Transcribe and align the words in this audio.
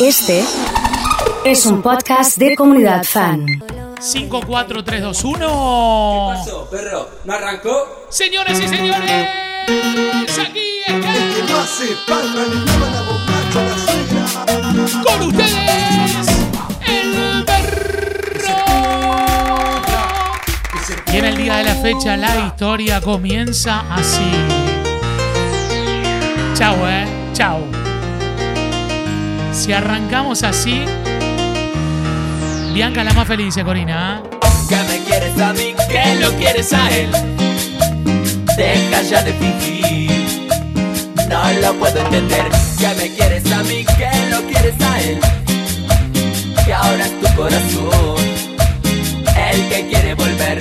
Este 0.00 0.44
es 1.44 1.66
un 1.66 1.82
podcast 1.82 2.38
de 2.38 2.54
comunidad 2.54 3.02
fan. 3.02 3.44
5, 3.98 4.42
4, 4.46 4.84
3, 4.84 5.02
2, 5.02 5.24
1. 5.24 5.38
¿Qué 5.38 6.38
pasó, 6.38 6.70
perro? 6.70 7.08
¿No 7.24 7.32
arrancó? 7.32 8.06
Señoras 8.08 8.60
y 8.60 8.68
señores, 8.68 9.28
aquí 10.38 10.80
está 10.86 11.10
con 15.02 15.22
ustedes 15.26 16.28
el 16.86 17.44
perro. 17.44 18.54
Y 21.12 21.16
en 21.16 21.24
el 21.24 21.36
día 21.36 21.56
de 21.56 21.64
la 21.64 21.74
fecha 21.74 22.16
la 22.16 22.46
historia 22.46 23.00
comienza 23.00 23.80
así. 23.92 24.30
Chau, 26.54 26.76
eh. 26.86 27.04
Chau. 27.32 27.87
Si 29.58 29.72
arrancamos 29.72 30.44
así, 30.44 30.84
Bianca 32.72 33.02
la 33.02 33.12
más 33.12 33.26
feliz, 33.26 33.46
dice 33.46 33.64
Corina. 33.64 34.22
¿eh? 34.22 34.38
Que 34.68 34.76
me 34.76 35.04
quieres 35.04 35.40
a 35.40 35.52
mí, 35.52 35.74
que 35.90 36.14
lo 36.20 36.32
quieres 36.36 36.72
a 36.72 36.88
él. 36.96 37.10
Deja 38.56 39.02
ya 39.02 39.22
de 39.24 39.32
fingir, 39.32 40.48
no 41.28 41.52
lo 41.60 41.74
puedo 41.74 41.98
entender. 41.98 42.44
Que 42.78 42.88
me 42.94 43.12
quieres 43.16 43.50
a 43.50 43.64
mí, 43.64 43.84
que 43.84 44.30
lo 44.30 44.42
quieres 44.42 44.80
a 44.80 45.00
él. 45.00 45.18
Que 46.64 46.72
ahora 46.72 47.04
es 47.06 47.20
tu 47.20 47.34
corazón 47.34 48.16
el 49.50 49.68
que 49.68 49.88
quiere 49.88 50.14
volver. 50.14 50.60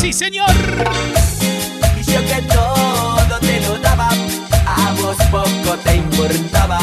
Sí, 0.00 0.12
señor. 0.12 0.54
Y 2.00 2.04
yo 2.04 2.20
que 2.24 2.40
todo 2.54 3.38
te 3.40 3.60
lo 3.62 3.78
daba, 3.78 4.10
a 4.64 4.92
vos 4.92 5.16
poco 5.32 5.76
te 5.82 5.96
importaba. 5.96 6.78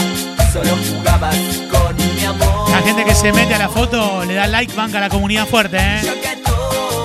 Solo 0.51 0.75
jugabas 0.77 1.35
con 1.69 1.95
mi 1.95 2.25
amor. 2.25 2.71
La 2.71 2.81
gente 2.81 3.05
que 3.05 3.13
se 3.13 3.31
mete 3.31 3.53
a 3.53 3.59
la 3.59 3.69
foto 3.69 4.25
le 4.25 4.33
da 4.33 4.47
like, 4.47 4.73
banca 4.73 4.97
a 4.97 5.01
la 5.01 5.09
comunidad 5.09 5.45
fuerte, 5.45 5.77
¿eh? 5.77 6.01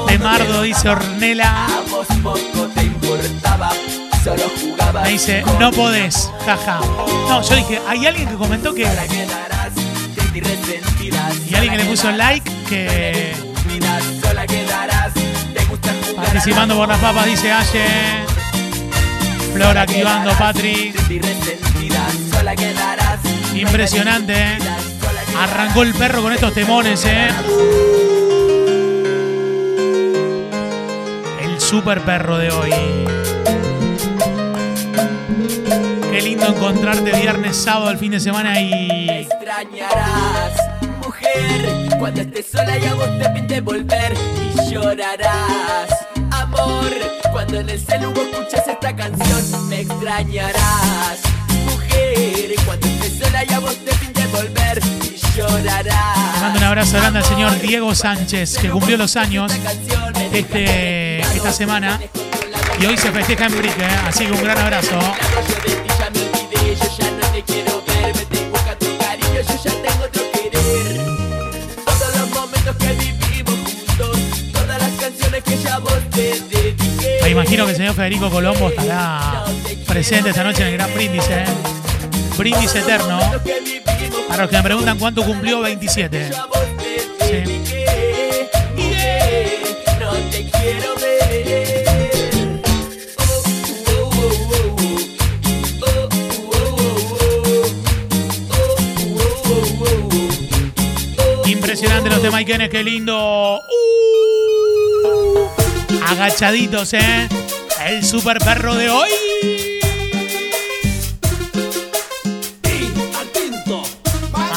De 0.09 0.19
Mardo, 0.19 0.63
dice 0.63 0.89
Ornela. 0.89 1.67
A 1.67 1.83
vos 1.91 2.07
poco 2.23 2.69
te 2.75 2.85
importaba, 2.85 3.71
solo 4.23 4.45
jugabas. 4.61 5.05
Me 5.05 5.11
dice, 5.11 5.43
con 5.43 5.59
no 5.59 5.71
podés, 5.73 6.31
jaja. 6.47 6.81
No, 7.29 7.43
yo 7.43 7.57
dije, 7.57 7.83
hay 7.87 8.07
alguien 8.07 8.29
que 8.29 8.35
comentó 8.35 8.73
que. 8.73 8.83
Y 8.83 8.87
alguien 11.55 11.73
que 11.73 11.79
le 11.79 11.85
puso 11.85 12.11
like 12.13 12.51
que. 12.69 13.35
Participando 16.17 16.77
por 16.77 16.89
las 16.89 16.99
papas, 16.99 17.27
dice 17.27 17.53
Aye. 17.53 17.85
Flor 19.53 19.77
activando, 19.79 20.31
resentida, 20.31 22.07
sola 22.33 22.57
quedarás. 22.57 23.34
Impresionante, 23.55 24.35
¿eh? 24.35 24.59
Arrancó 25.39 25.83
el 25.83 25.95
perro 25.95 26.23
con 26.23 26.33
estos 26.33 26.53
temones, 26.53 27.05
¿eh? 27.05 27.29
El 31.41 31.61
super 31.61 32.01
perro 32.01 32.37
de 32.39 32.51
hoy. 32.51 32.71
Qué 36.11 36.23
lindo 36.23 36.47
encontrarte 36.47 37.13
viernes, 37.13 37.57
sábado, 37.57 37.91
el 37.91 37.99
fin 37.99 38.13
de 38.13 38.21
semana 38.21 38.61
y. 38.61 39.09
Extrañarás, 39.11 40.53
mujer, 41.05 41.97
cuando 41.99 42.21
estés 42.21 42.47
sola 42.47 42.79
y 42.79 42.87
a 42.87 42.95
vos 42.95 43.09
te 43.19 43.29
pinte 43.31 43.61
volver 43.61 44.15
y 44.15 44.71
llorarás, 44.73 45.91
amor, 46.31 46.93
cuando 47.33 47.61
en 47.61 47.71
el 47.71 47.81
celu 47.81 48.13
escuchas 48.13 48.69
esta 48.69 48.95
canción 48.95 49.69
me 49.69 49.81
extrañarás, 49.81 51.21
mujer, 52.25 52.55
cuando 52.65 52.87
estés 52.87 53.19
sola 53.19 53.61
vos 53.61 53.77
te 53.85 53.95
pinte 53.95 54.27
volver 54.29 54.81
y 55.03 55.37
llorarás. 55.37 56.41
Mando 56.41 56.59
un 56.59 56.65
abrazo 56.65 56.97
grande 56.97 57.19
al 57.21 57.25
señor 57.25 57.61
Diego 57.61 57.95
Sánchez, 57.95 58.59
que 58.59 58.69
cumplió 58.69 58.97
los 58.97 59.17
años 59.17 59.53
este, 60.33 61.21
esta 61.21 61.53
semana 61.53 62.01
y 62.81 62.87
hoy 62.87 62.97
se 62.97 63.11
festeja 63.13 63.47
en 63.47 63.59
Brick, 63.59 63.79
¿eh? 63.79 63.89
así 64.07 64.27
que 64.27 64.33
un 64.33 64.43
gran 64.43 64.59
abrazo. 64.59 64.99
Me 77.23 77.31
imagino 77.31 77.65
que 77.65 77.71
el 77.73 77.77
señor 77.77 77.95
Federico 77.95 78.31
Colombo 78.31 78.69
estará 78.69 79.45
presente 79.89 80.31
esta 80.31 80.45
noche 80.45 80.63
en 80.63 80.69
el 80.69 80.75
gran 80.75 80.95
brindis, 80.95 81.25
¿eh? 81.31 81.45
Brindis 82.37 82.75
eterno. 82.75 83.21
Para 84.29 84.43
los 84.43 84.51
que 84.51 84.57
me 84.57 84.63
preguntan 84.63 84.99
cuánto 84.99 85.25
cumplió, 85.25 85.61
27. 85.61 86.31
a 86.37 86.47
vos 86.47 86.59
te 86.79 87.25
dediqué. 87.33 88.51
Yeah, 88.77 89.99
no 90.01 90.13
te 90.31 90.51
quiero 90.51 90.95
ver. 90.97 91.83
Oh, 93.19 93.23
oh, 93.27 94.03
oh, 94.17 94.33
oh, 94.51 94.77
oh. 94.81 94.99
Oh, 95.83 95.87
oh, 95.87 96.39
oh, 99.47 99.65
oh, 99.81 101.43
oh. 101.43 101.49
Impresionante 101.49 102.11
los 102.11 102.23
de 102.23 102.31
Maikenes, 102.31 102.69
qué 102.71 102.83
lindo. 102.83 103.61
Uh, 103.61 105.49
agachaditos, 106.09 106.93
¿eh? 106.95 107.29
El 107.87 108.05
super 108.05 108.39
perro 108.39 108.75
de 108.75 108.91
hoy. 108.91 109.11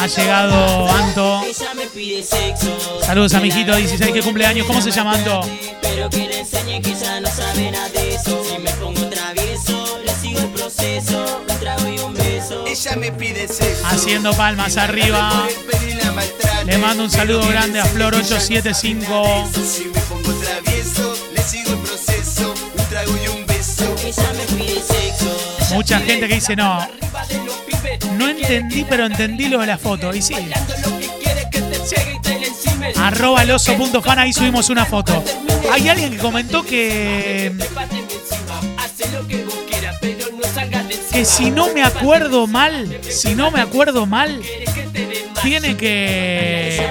Ha 0.07 0.21
llegado 0.21 0.89
Anto. 0.89 1.41
Saludos 3.01 3.33
a 3.33 3.41
mi 3.41 3.49
hijito 3.49 3.75
16 3.75 4.13
que 4.13 4.21
cumpleaños. 4.21 4.65
¿Cómo 4.65 4.81
se 4.81 4.89
llama 4.89 5.15
Anto? 5.15 5.41
Pero 5.81 6.09
que 6.09 6.29
le 6.29 6.39
enseñe 6.39 6.81
que 6.81 6.93
ya 6.93 7.19
no 7.19 7.27
sabe 7.29 7.71
nada 7.71 7.89
de 7.89 8.15
eso. 8.15 8.41
Si 8.45 8.57
me 8.57 8.71
pongo 8.71 9.05
travieso, 9.09 9.99
le 10.05 10.13
sigo 10.13 10.39
el 10.39 10.47
proceso. 10.51 11.41
Un 11.49 11.59
trago 11.59 11.87
y 11.89 11.99
un 11.99 12.13
beso. 12.13 12.65
Ella 12.65 12.95
me 12.95 13.11
pide 13.11 13.49
sexo. 13.49 13.85
Haciendo 13.85 14.31
palmas 14.33 14.77
arriba. 14.77 15.45
Le 16.65 16.77
mando 16.77 17.03
un 17.03 17.11
saludo 17.11 17.45
grande 17.45 17.81
a 17.81 17.85
Flor 17.85 18.15
875. 18.15 19.49
Si 19.53 19.85
me 19.85 19.99
pongo 19.99 20.33
travieso, 20.35 21.17
le 21.35 21.41
sigo 21.41 21.73
el 21.73 21.79
proceso. 21.79 22.53
Un 22.77 22.85
trago 22.85 23.11
y 23.11 23.27
un 23.27 23.45
beso. 23.45 23.83
Ella 24.05 24.31
me 24.37 24.55
pide 24.55 24.81
sexo. 24.81 25.75
Mucha 25.75 25.99
gente 25.99 26.29
que 26.29 26.35
dice 26.35 26.55
no. 26.55 26.79
No 28.17 28.27
entendí, 28.27 28.85
pero 28.89 29.05
entendí 29.05 29.47
lo 29.47 29.59
de 29.59 29.67
la 29.67 29.77
foto. 29.77 30.13
Y 30.13 30.21
sí. 30.21 30.35
Arroba 32.97 33.43
el 33.43 33.51
oso.fan, 33.51 34.19
ahí 34.19 34.33
subimos 34.33 34.69
una 34.69 34.85
foto. 34.85 35.23
Hay 35.71 35.87
alguien 35.89 36.11
que 36.11 36.17
comentó 36.17 36.63
que. 36.63 37.53
Que 41.11 41.25
si 41.25 41.49
no 41.49 41.73
me 41.73 41.83
acuerdo 41.83 42.45
mal, 42.47 42.99
si 43.09 43.33
no 43.33 43.49
me 43.49 43.59
acuerdo 43.59 44.05
mal, 44.05 44.41
tiene 45.41 45.75
que. 45.75 46.85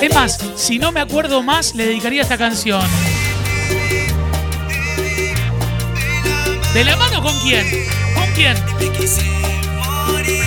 Es 0.00 0.14
más, 0.14 0.38
si 0.56 0.78
no 0.78 0.92
me 0.92 1.00
acuerdo 1.00 1.42
más, 1.42 1.74
le 1.74 1.86
dedicaría 1.86 2.22
esta 2.22 2.36
canción. 2.36 2.82
¿De 6.74 6.84
la 6.84 6.96
mano 6.96 7.22
con 7.22 7.38
quién? 7.40 7.66
¿Con 8.14 8.26
quién? 8.34 8.54
Me 8.78 8.88
quise 8.90 9.22
morir, 9.78 10.42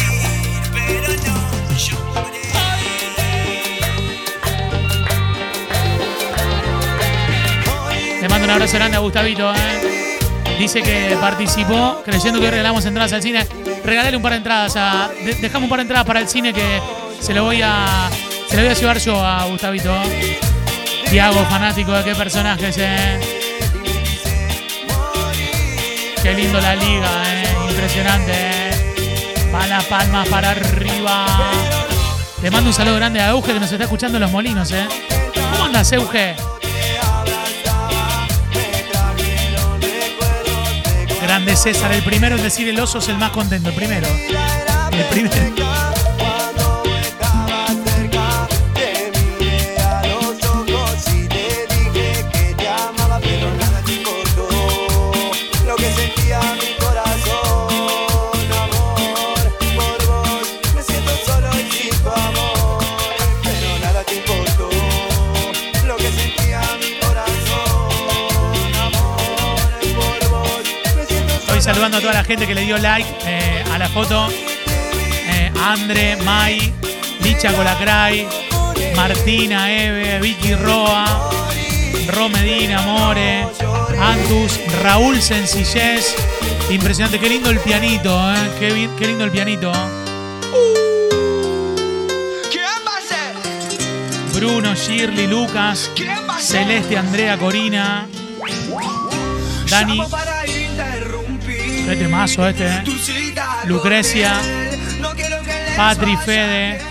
pero 0.73 1.13
no 1.23 1.77
lloré. 1.77 2.41
Le 8.21 8.27
mando 8.29 8.45
un 8.45 8.51
abrazo 8.51 8.75
grande 8.77 8.97
a 8.97 8.99
Gustavito, 8.99 9.53
¿eh? 9.53 10.17
Dice 10.59 10.81
que 10.81 11.15
participó 11.21 12.01
creyendo 12.03 12.39
que 12.41 12.49
regalamos 12.49 12.83
entradas 12.85 13.13
al 13.13 13.21
cine. 13.21 13.45
Regalale 13.85 14.17
un 14.17 14.23
par 14.23 14.31
de 14.33 14.37
entradas 14.39 14.75
a. 14.75 15.09
de- 15.23 15.35
dejame 15.35 15.65
un 15.65 15.69
par 15.69 15.77
de 15.79 15.83
entradas 15.83 16.05
para 16.05 16.19
el 16.19 16.27
cine 16.27 16.51
que 16.51 16.81
se 17.21 17.33
lo 17.33 17.43
voy 17.45 17.61
a. 17.61 18.09
Se 18.49 18.55
lo 18.57 18.63
voy 18.63 18.71
a 18.71 18.73
llevar 18.73 18.97
yo 18.99 19.23
a 19.23 19.45
Gustavito. 19.45 19.95
Tiago, 21.09 21.45
fanático 21.45 21.91
de 21.93 22.03
qué 22.03 22.15
personajes, 22.15 22.75
eh. 22.79 23.36
Qué 26.27 26.33
lindo 26.33 26.59
la 26.59 26.75
liga, 26.75 27.09
eh. 27.25 27.69
Impresionante, 27.69 28.33
eh. 28.33 29.49
Las 29.69 29.85
palmas 29.85 30.27
para 30.27 30.49
arriba. 30.49 31.25
Le 32.41 32.51
mando 32.51 32.69
un 32.69 32.73
saludo 32.73 32.95
grande 32.95 33.21
a 33.21 33.29
Euge 33.29 33.53
que 33.53 33.59
nos 33.61 33.71
está 33.71 33.85
escuchando 33.85 34.17
en 34.17 34.23
los 34.23 34.31
molinos, 34.31 34.69
eh. 34.73 34.85
¿Cómo 35.53 35.63
andas, 35.63 35.89
Euge? 35.93 36.35
Grande 41.21 41.55
César, 41.55 41.93
el 41.93 42.03
primero 42.03 42.35
en 42.35 42.43
decir 42.43 42.67
el 42.67 42.77
oso 42.77 42.97
es 42.97 43.07
el 43.07 43.17
más 43.17 43.31
contento, 43.31 43.69
el 43.69 43.75
primero. 43.75 44.07
El 44.91 45.05
primero. 45.05 45.86
Saludando 71.67 71.97
a 71.97 72.01
toda 72.01 72.13
la 72.13 72.23
gente 72.23 72.47
que 72.47 72.55
le 72.55 72.61
dio 72.61 72.77
like 72.77 73.09
eh, 73.25 73.61
a 73.73 73.77
la 73.77 73.89
foto. 73.89 74.29
Eh, 75.29 75.51
Andre, 75.61 76.15
Mai, 76.23 76.73
Licha 77.21 77.51
Colacray, 77.51 78.25
Martina, 78.95 79.69
Eve, 79.69 80.19
Vicky 80.21 80.55
Roa, 80.55 81.29
Ro 82.13 82.29
Medina, 82.29 82.81
More, 82.83 83.45
Antus, 84.01 84.59
Raúl 84.81 85.21
Sencillez. 85.21 86.15
Impresionante, 86.69 87.19
qué 87.19 87.27
lindo 87.27 87.49
el 87.49 87.59
pianito, 87.59 88.09
eh. 88.33 88.49
qué, 88.59 88.71
bien- 88.71 88.95
qué 88.97 89.07
lindo 89.07 89.25
el 89.25 89.31
pianito. 89.31 89.71
¿Quién 92.49 92.63
va 92.87 92.97
a 92.97 93.01
ser? 93.01 94.33
Bruno, 94.33 94.73
Shirley, 94.73 95.27
Lucas. 95.27 95.91
Celeste, 96.39 96.97
Andrea, 96.97 97.37
Corina, 97.37 98.07
Dani. 99.69 100.01
Qué 101.87 101.95
temazo 101.95 102.45
este, 102.45 102.67
eh. 102.67 102.83
Lucrecia, 103.63 104.33
Patri, 105.77 106.17
Fede, 106.17 106.81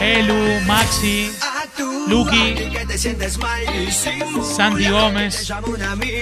Elu, 0.00 0.60
Maxi, 0.64 1.32
a 1.42 1.66
tu 1.76 2.08
Luqui, 2.08 2.50
y 2.50 2.70
que 2.70 2.86
te 2.86 2.96
sientes 2.96 3.36
mal 3.36 3.60
y 3.74 3.90
sin 3.90 4.44
Santi 4.44 4.88
Gómez, 4.88 5.52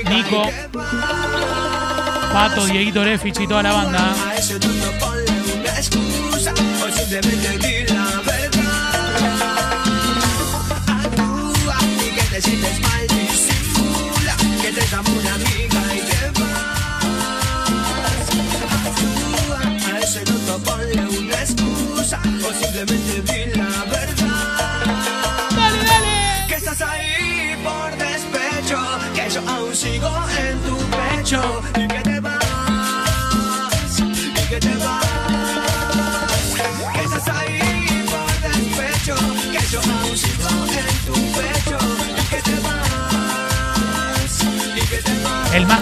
Nico. 0.08 0.50
Pato, 2.32 2.64
Dieguito 2.64 3.04
Lefich 3.04 3.38
y 3.38 3.46
toda 3.46 3.62
la 3.64 3.72
banda. 3.72 4.14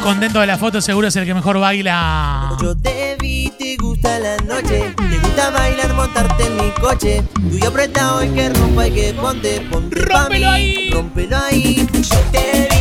Contento 0.04 0.38
de 0.40 0.46
la 0.46 0.58
foto 0.58 0.82
seguro 0.82 1.08
es 1.08 1.16
el 1.16 1.24
que 1.24 1.32
mejor 1.32 1.58
baila. 1.58 2.54
Yo 2.60 2.76
te 2.76 3.16
vi, 3.18 3.50
te 3.58 3.74
gusta 3.78 4.18
la 4.18 4.36
noche, 4.36 4.94
te 4.96 5.18
gusta 5.18 5.50
bailar, 5.50 5.94
montarte 5.94 6.46
en 6.46 6.56
mi 6.56 6.70
coche. 6.72 7.22
Tuyo 7.32 7.68
apretado 7.68 8.22
y 8.22 8.28
que 8.28 8.50
rompa 8.50 8.86
y 8.86 8.90
que 8.90 9.14
ponte, 9.14 9.66
ponte 9.70 10.04
mí, 10.30 10.44
ahí. 10.44 10.90
rómpelo 10.92 11.38
ahí. 11.38 11.88
Yo 11.90 12.18
te 12.30 12.68
vi, 12.70 12.73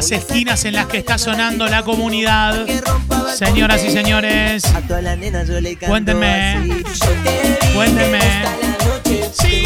las 0.00 0.12
esquinas 0.12 0.64
en 0.64 0.72
las 0.72 0.86
que 0.86 0.96
está 0.96 1.18
sonando 1.18 1.66
la 1.66 1.82
comunidad. 1.82 2.66
Señoras 3.36 3.84
y 3.84 3.90
señores, 3.90 4.64
Cuéntenme. 5.86 6.82
Cuéntenme. 7.74 8.20
Sí. 9.34 9.62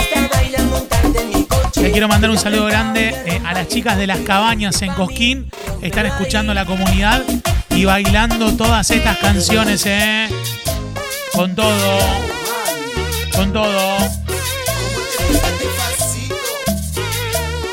le 1.80 1.92
quiero 1.92 2.08
mandar 2.08 2.30
un 2.30 2.38
saludo 2.38 2.64
grande 2.64 3.14
eh, 3.26 3.40
a 3.46 3.54
las 3.54 3.68
chicas 3.68 3.96
de 3.96 4.08
las 4.08 4.18
cabañas 4.20 4.82
en 4.82 4.92
Cosquín. 4.94 5.48
Están 5.82 6.06
escuchando 6.06 6.52
la 6.52 6.64
comunidad 6.66 7.22
y 7.70 7.84
bailando 7.84 8.56
todas 8.56 8.90
estas 8.90 9.18
canciones, 9.18 9.84
¿eh? 9.86 10.28
Con 11.32 11.54
todo. 11.54 11.98
Con 13.36 13.52
todo. 13.52 13.98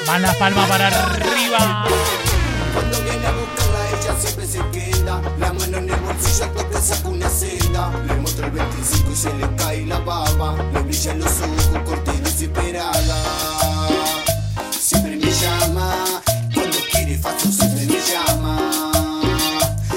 Van 0.05 0.21
las 0.21 0.35
palmas 0.35 0.69
para 0.69 0.89
arriba. 0.89 1.87
Bolsillo, 6.21 6.43
al 6.43 6.51
toque 6.51 6.81
saca 6.81 7.07
una 7.09 7.29
seda. 7.29 7.91
Le 8.07 8.15
muestra 8.15 8.45
el 8.45 8.51
25 8.51 9.11
y 9.11 9.15
se 9.15 9.33
le 9.33 9.55
cae 9.55 9.85
la 9.85 9.99
baba. 9.99 10.55
Le 10.73 10.81
brillan 10.81 11.19
los 11.19 11.31
ojos, 11.31 11.69
corta 11.85 12.13
y 12.13 12.17
desesperada. 12.19 13.17
Siempre 14.71 15.17
me 15.17 15.31
llama. 15.31 16.21
Cuando 16.53 16.77
quiere 16.91 17.17
fácil, 17.17 17.51
siempre 17.51 17.85
me 17.85 17.99
llama. 17.99 18.91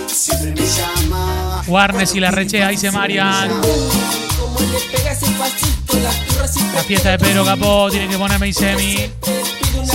Siempre 0.06 0.50
me 0.52 0.66
llama. 0.66 1.62
Warnes 1.66 2.14
y 2.14 2.20
la 2.20 2.30
rechea, 2.30 2.68
dice 2.68 2.90
Marian. 2.90 3.48
Como 3.48 4.60
le 4.60 4.78
pega 4.92 5.12
ese 5.12 5.26
pasito, 5.32 5.98
las 6.02 6.26
turras 6.26 6.56
y 6.56 6.74
La 6.74 6.82
fiesta 6.82 7.10
de 7.10 7.18
Pedro 7.18 7.44
Capó, 7.44 7.88
tiene 7.90 8.08
que 8.08 8.18
ponerme 8.18 8.48
y 8.48 8.52
semi. 8.52 8.98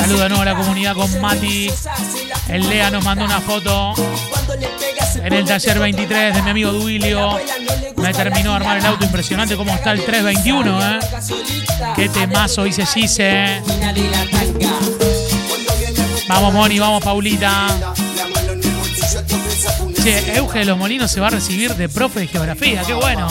Nuevo 0.08 0.42
a 0.42 0.46
la 0.46 0.56
comunidad 0.56 0.96
con 0.96 1.22
Mati. 1.22 1.70
El 2.48 2.68
Lea 2.68 2.90
nos 2.90 3.06
mandó 3.06 3.26
una 3.26 3.40
foto 3.40 3.94
en 5.30 5.36
el 5.36 5.46
taller 5.46 5.78
23 5.78 6.34
de 6.34 6.42
mi 6.42 6.50
amigo 6.50 6.72
Duilio. 6.72 7.38
Me 7.98 8.12
terminó 8.14 8.52
de 8.52 8.56
armar 8.56 8.78
el 8.78 8.86
auto 8.86 9.06
impresionante 9.06 9.56
cómo 9.56 9.72
está 9.76 9.92
el 9.92 10.04
321, 10.04 10.96
¿eh? 10.96 11.00
Qué 11.96 12.10
temazo, 12.10 12.64
dice 12.64 12.84
Gise. 12.86 13.62
Vamos 16.28 16.54
Moni, 16.54 16.80
vamos 16.80 17.04
Paulita. 17.04 17.68
Che, 20.02 20.38
Euge 20.38 20.60
de 20.60 20.66
los 20.66 20.78
Molinos 20.78 21.12
se 21.12 21.20
va 21.20 21.28
a 21.28 21.32
recibir 21.32 21.76
de 21.76 21.90
profe 21.90 22.22
de 22.22 22.28
geografía, 22.28 22.82
qué 22.82 22.94
bueno. 22.94 23.28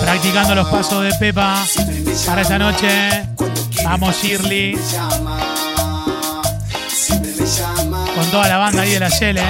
Practicando 0.00 0.54
los 0.56 0.68
pasos 0.68 1.04
de 1.04 1.12
Pepa 1.14 1.64
para 2.26 2.42
esta 2.42 2.58
noche. 2.58 3.28
Vamos 3.84 4.16
Shirley, 4.20 4.76
con 8.18 8.30
toda 8.32 8.48
la 8.48 8.56
banda 8.58 8.82
ahí 8.82 8.90
de 8.90 9.00
la 9.00 9.08
Shell, 9.08 9.38
¿eh? 9.38 9.44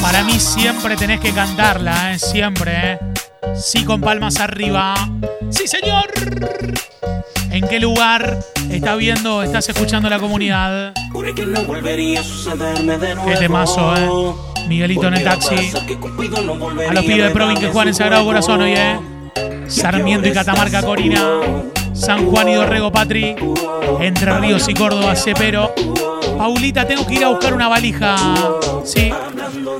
Para 0.00 0.24
mí 0.24 0.40
siempre 0.40 0.96
tenés 0.96 1.20
que 1.20 1.32
cantarla, 1.32 2.14
¿eh? 2.14 2.18
Siempre, 2.18 2.92
¿eh? 2.92 2.98
Sí 3.54 3.84
con 3.84 4.00
palmas 4.00 4.40
arriba. 4.40 4.94
¡Sí, 5.50 5.68
señor! 5.68 6.10
¿En 7.50 7.68
qué 7.68 7.78
lugar 7.78 8.38
estás 8.70 8.96
viendo, 8.96 9.42
estás 9.42 9.68
escuchando 9.68 10.08
la 10.08 10.18
comunidad? 10.18 10.94
Que 11.36 11.44
no 11.44 11.64
volvería. 11.64 12.22
Qué 13.26 13.36
temazo, 13.36 13.94
¿eh? 13.96 14.08
Miguelito 14.66 15.08
en 15.08 15.14
el 15.14 15.24
taxi. 15.24 15.72
A 16.88 16.92
los 16.94 17.04
pibes 17.04 17.24
de 17.24 17.30
Provin 17.30 17.58
que 17.58 17.66
juegan 17.66 17.88
en 17.88 17.94
Sagrado. 17.94 18.24
Corazón 18.24 18.62
hoy, 18.62 18.72
¿eh? 18.72 18.98
Sarmiento 19.66 20.26
y 20.26 20.32
Catamarca, 20.32 20.82
Corina. 20.82 21.22
San 22.02 22.28
Juan 22.28 22.48
y 22.48 22.54
Dorrego, 22.54 22.90
Patri. 22.90 23.36
Entre 24.00 24.36
Ríos 24.40 24.68
y 24.68 24.74
Córdoba, 24.74 25.14
Cepero. 25.14 25.72
Paulita, 26.36 26.84
tengo 26.84 27.06
que 27.06 27.14
ir 27.14 27.24
a 27.24 27.28
buscar 27.28 27.54
una 27.54 27.68
valija. 27.68 28.16
¿Sí? 28.84 29.12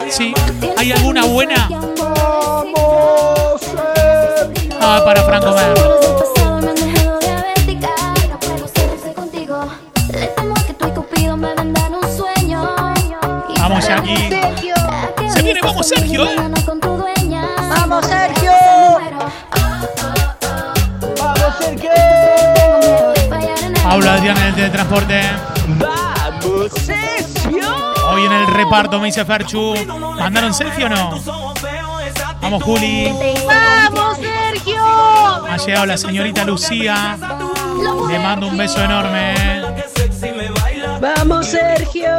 ¿Sí? 0.09 0.33
¿Hay 0.77 0.93
alguna 0.93 1.25
buena? 1.25 1.69
Ah, 4.81 5.03
para 5.05 5.25
Franco 5.25 5.53
Mer. 5.53 5.75
Vamos, 13.59 13.87
Jackie. 13.89 14.31
Se 15.29 15.43
viene, 15.43 15.61
vamos, 15.61 15.89
Sergio, 15.89 16.25
¿eh? 16.25 16.37
estaciones 24.15 24.57
de 24.57 24.69
transporte. 24.69 25.21
Hoy 28.11 28.27
en 28.27 28.33
el 28.33 28.47
reparto 28.49 29.01
me 29.01 29.07
dice 29.07 29.25
Ferchu. 29.25 29.75
¿Mandaron 30.19 30.53
selfie 30.53 30.85
o 30.85 30.89
no? 30.89 31.23
Vamos, 32.41 32.63
Juli. 32.63 33.11
¡Vamos, 33.47 34.19
Sergio! 34.19 34.85
Ha 34.85 35.57
llegado 35.57 35.87
la 35.87 35.97
señorita 35.97 36.45
Lucía. 36.45 37.17
Le 38.09 38.19
mando 38.19 38.49
un 38.49 38.57
beso 38.59 38.83
enorme. 38.83 39.35
¡Vamos, 41.01 41.47
Sergio! 41.47 42.11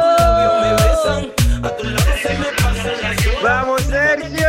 ¡Vamos, 3.42 3.82
Sergio! 3.82 4.48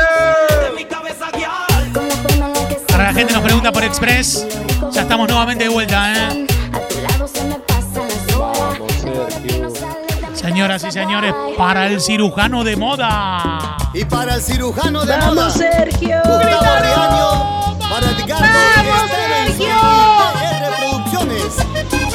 Ahora 2.92 3.04
la 3.04 3.14
gente 3.14 3.34
nos 3.34 3.44
pregunta 3.44 3.72
por 3.72 3.84
Express. 3.84 4.48
Ya 4.92 5.02
estamos 5.02 5.28
nuevamente 5.28 5.66
de 5.66 5.70
vuelta, 5.70 6.14
¿eh? 6.14 6.55
Señoras 10.56 10.86
y 10.86 10.92
señores, 10.94 11.36
para 11.58 11.88
el 11.88 12.00
cirujano 12.00 12.64
de 12.64 12.78
moda. 12.78 13.76
Y 13.94 14.06
para 14.06 14.36
el 14.36 14.42
cirujano 14.42 15.04
de 15.04 15.18
¡Vamos, 15.18 15.36
moda, 15.36 15.50
Sergio! 15.50 16.22
Gustavo 16.24 17.78
para 17.90 18.08
Edgardo 18.12 18.48
¡Vamos, 18.80 19.12
Sergio! 19.12 19.76
Producciones. 20.80 21.58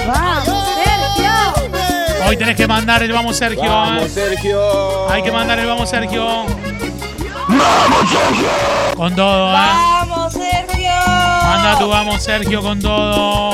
¡Vamos, 0.07 0.65
Sergio! 0.75 2.27
Hoy 2.27 2.37
tenés 2.39 2.57
que 2.57 2.67
mandar 2.67 3.03
el 3.03 3.13
vamos 3.13 3.37
Sergio. 3.37 3.99
¿eh? 3.99 4.09
Sergio. 4.09 5.11
Hay 5.11 5.23
que 5.23 5.33
mandar 5.33 5.59
el 5.59 5.67
vamos 5.67 5.91
Sergio. 5.91 6.25
¡Vamos 6.27 8.09
Sergio! 8.09 8.49
Con 8.97 9.15
todo, 9.15 9.51
¿eh? 9.51 9.53
¡Vamos, 9.53 10.33
Sergio! 10.33 10.93
Manda 11.07 11.79
tu 11.79 11.89
vamos 11.91 12.23
Sergio 12.23 12.63
con 12.63 12.81
todo. 12.81 13.51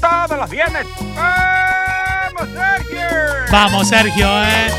Todos 0.00 0.38
los 0.38 0.50
viernes. 0.50 0.86
¡Vamos, 2.40 2.48
Sergio! 2.54 3.00
Vamos 3.50 3.88
Sergio, 3.88 4.44
¿eh? 4.44 4.70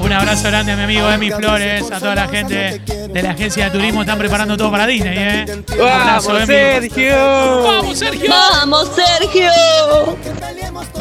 Un 0.00 0.12
abrazo 0.12 0.48
grande 0.48 0.72
a 0.72 0.76
mi 0.76 0.82
amigo 0.82 1.10
Emi 1.10 1.30
Flores, 1.30 1.90
a 1.90 1.98
toda 1.98 2.14
la 2.14 2.28
gente 2.28 2.80
de 3.08 3.22
la 3.22 3.30
agencia 3.30 3.64
de 3.66 3.70
turismo. 3.70 4.02
Están 4.02 4.18
preparando 4.18 4.56
todo 4.56 4.70
para 4.70 4.86
Disney, 4.86 5.16
¿eh? 5.16 5.46
Un 5.48 5.88
abrazo, 5.88 6.34
¡Vamos, 6.34 6.48
Emi. 6.48 6.54
Sergio! 6.54 7.62
¡Vamos, 7.62 7.98
Sergio! 7.98 8.30
¡Vamos, 8.30 8.90
Sergio! 8.94 10.18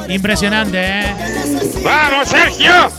Impresionante, 0.07 0.77
¿eh? 0.81 1.15
¡Vamos, 1.83 2.29
Sergio! 2.29 2.91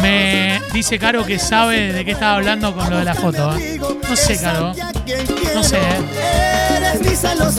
Me 0.00 0.60
dice 0.72 0.98
Caro 1.00 1.24
que 1.26 1.40
sabe 1.40 1.92
de 1.92 2.04
qué 2.04 2.12
estaba 2.12 2.36
hablando 2.36 2.72
con 2.76 2.88
lo 2.88 2.98
de 2.98 3.04
la 3.04 3.14
foto, 3.14 3.56
¿eh? 3.58 3.80
No 4.08 4.14
sé, 4.14 4.40
Caro. 4.40 4.72
No 5.54 5.62
sé, 5.64 5.78
¿eh? 5.78 5.98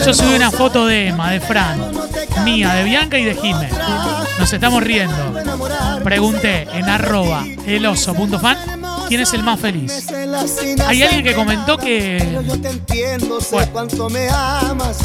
Yo 0.06 0.14
subí 0.14 0.34
una 0.34 0.52
foto 0.52 0.86
de 0.86 1.08
Emma, 1.10 1.32
de 1.32 1.42
Fran, 1.42 1.92
mía, 2.46 2.74
de 2.76 2.84
Bianca 2.84 3.18
y 3.18 3.26
de 3.26 3.36
Jimé. 3.36 3.70
Nos 4.40 4.54
estamos 4.54 4.82
riendo. 4.82 5.34
Pregunté 6.04 6.66
en 6.72 6.88
arroba 6.88 7.44
eloso.fan 7.68 8.58
quién 9.10 9.20
es 9.20 9.34
el 9.34 9.44
más 9.44 9.60
feliz. 9.60 10.08
Hay 10.88 11.04
alguien 11.04 11.24
que 11.24 11.36
comentó 11.36 11.78
que 11.78 12.40
Yo 12.48 12.60
te 12.62 12.70
entiendo, 12.70 13.42
sé 13.42 13.68
cuánto 13.74 14.10
me 14.10 14.30
amas, 14.30 15.00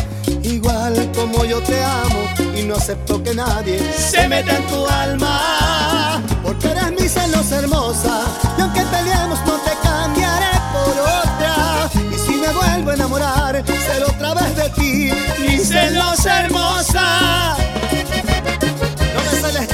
igual 0.44 1.10
como 1.16 1.44
yo 1.44 1.60
te 1.62 1.82
amo, 1.82 2.28
y 2.56 2.62
no 2.62 2.76
acepto 2.76 3.22
que 3.24 3.34
nadie 3.34 3.80
se 3.92 4.28
meta 4.28 4.56
en 4.56 4.66
tu 4.68 4.86
alma, 4.86 6.22
porque 6.44 6.68
eres 6.68 6.92
mi 6.92 7.08
celosa 7.08 7.58
hermosa, 7.58 8.20
y 8.56 8.60
aunque 8.60 8.82
peleemos 8.82 9.40
no 9.46 9.54
te 9.58 9.72
cambiaré 9.82 10.60
por 10.72 10.96
otra, 11.00 11.90
y 12.12 12.18
si 12.18 12.36
me 12.36 12.48
vuelvo 12.50 12.90
a 12.90 12.94
enamorar, 12.94 13.64
seré 13.66 14.04
otra 14.04 14.34
vez 14.34 14.56
de 14.56 14.70
ti, 14.70 15.12
mi 15.40 15.58
celosa 15.58 16.40
hermosa. 16.40 17.56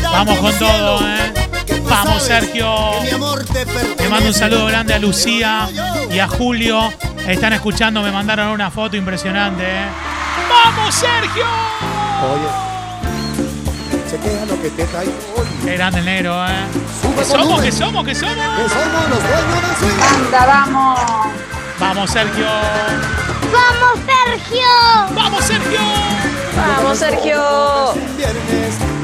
Vamos 0.03 0.39
con 0.39 0.59
todo, 0.59 1.01
¿eh? 1.07 1.33
que 1.67 1.81
Vamos, 1.81 2.23
Sergio. 2.23 2.75
que 3.53 3.65
te 3.65 4.03
Le 4.03 4.09
mando 4.09 4.29
un 4.29 4.35
saludo 4.35 4.67
grande 4.67 4.95
a 4.95 4.99
Lucía 4.99 5.69
y 6.11 6.19
a 6.19 6.29
Julio. 6.29 6.93
Están 7.27 7.53
escuchando, 7.53 8.03
me 8.03 8.11
mandaron 8.11 8.49
una 8.49 8.71
foto 8.71 8.97
impresionante. 8.97 9.65
¿eh? 9.65 9.87
¡Vamos, 10.49 10.95
Sergio! 10.95 11.45
Oye, 12.33 12.49
chequea 14.11 14.47
lo 14.47 14.61
que 14.61 14.71
te 14.71 14.85
traigo 14.87 15.13
hoy. 15.37 15.47
Qué 15.65 15.77
grande 15.77 15.99
el 16.01 16.05
negro, 16.05 16.47
¿eh? 16.47 16.65
¿Qué 17.17 17.25
somos? 17.25 17.61
¿Qué 17.63 17.73
somos? 17.73 18.05
¿Qué 18.05 18.15
somos? 18.15 18.35
Que 18.37 18.69
somos 18.69 19.09
los 19.09 19.23
dueños 19.23 19.81
del. 19.81 20.25
¡Anda, 20.25 20.47
vamos! 20.47 21.01
Vamos, 21.79 22.11
Sergio. 22.11 22.47
¡Vamos, 23.53 23.99
Sergio! 24.07 24.67
¡Vamos, 25.15 25.45
Sergio! 25.45 25.81
¡Vamos, 26.57 26.99
Sergio! 26.99 27.91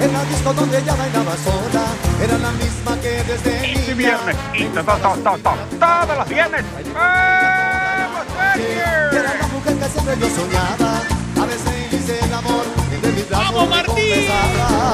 En 0.00 0.12
la 0.12 0.24
disco 0.24 0.52
donde 0.52 0.78
ella 0.78 0.94
bailaba 0.94 1.32
sola, 1.36 1.84
era 2.22 2.38
la 2.38 2.50
misma 2.52 3.00
que 3.00 3.22
desde 3.24 3.72
Este 3.72 3.94
viernes. 3.94 4.36
Y 4.54 4.64
to- 4.66 4.84
to- 4.84 4.92
to- 4.98 5.16
to- 5.24 5.38
to- 5.38 5.56
Todos 5.80 6.18
los 6.18 6.28
viernes. 6.28 6.64
¡Vamos, 6.94 8.26
Y 8.56 8.60
era 8.60 9.10
Sergio! 9.10 9.38
la 9.40 9.46
mujer 9.48 9.74
que 9.76 9.88
siempre 9.88 10.14
yo 10.20 10.28
soñaba. 10.36 11.00
A 11.40 11.46
veces 11.46 11.92
hice 11.92 12.18
el 12.24 12.34
amor 12.34 12.64
entre 12.92 13.12
mis 13.12 13.28
brazos. 13.28 13.46
¡Vamos, 13.54 13.68
me 13.68 13.76
Martín! 13.76 14.28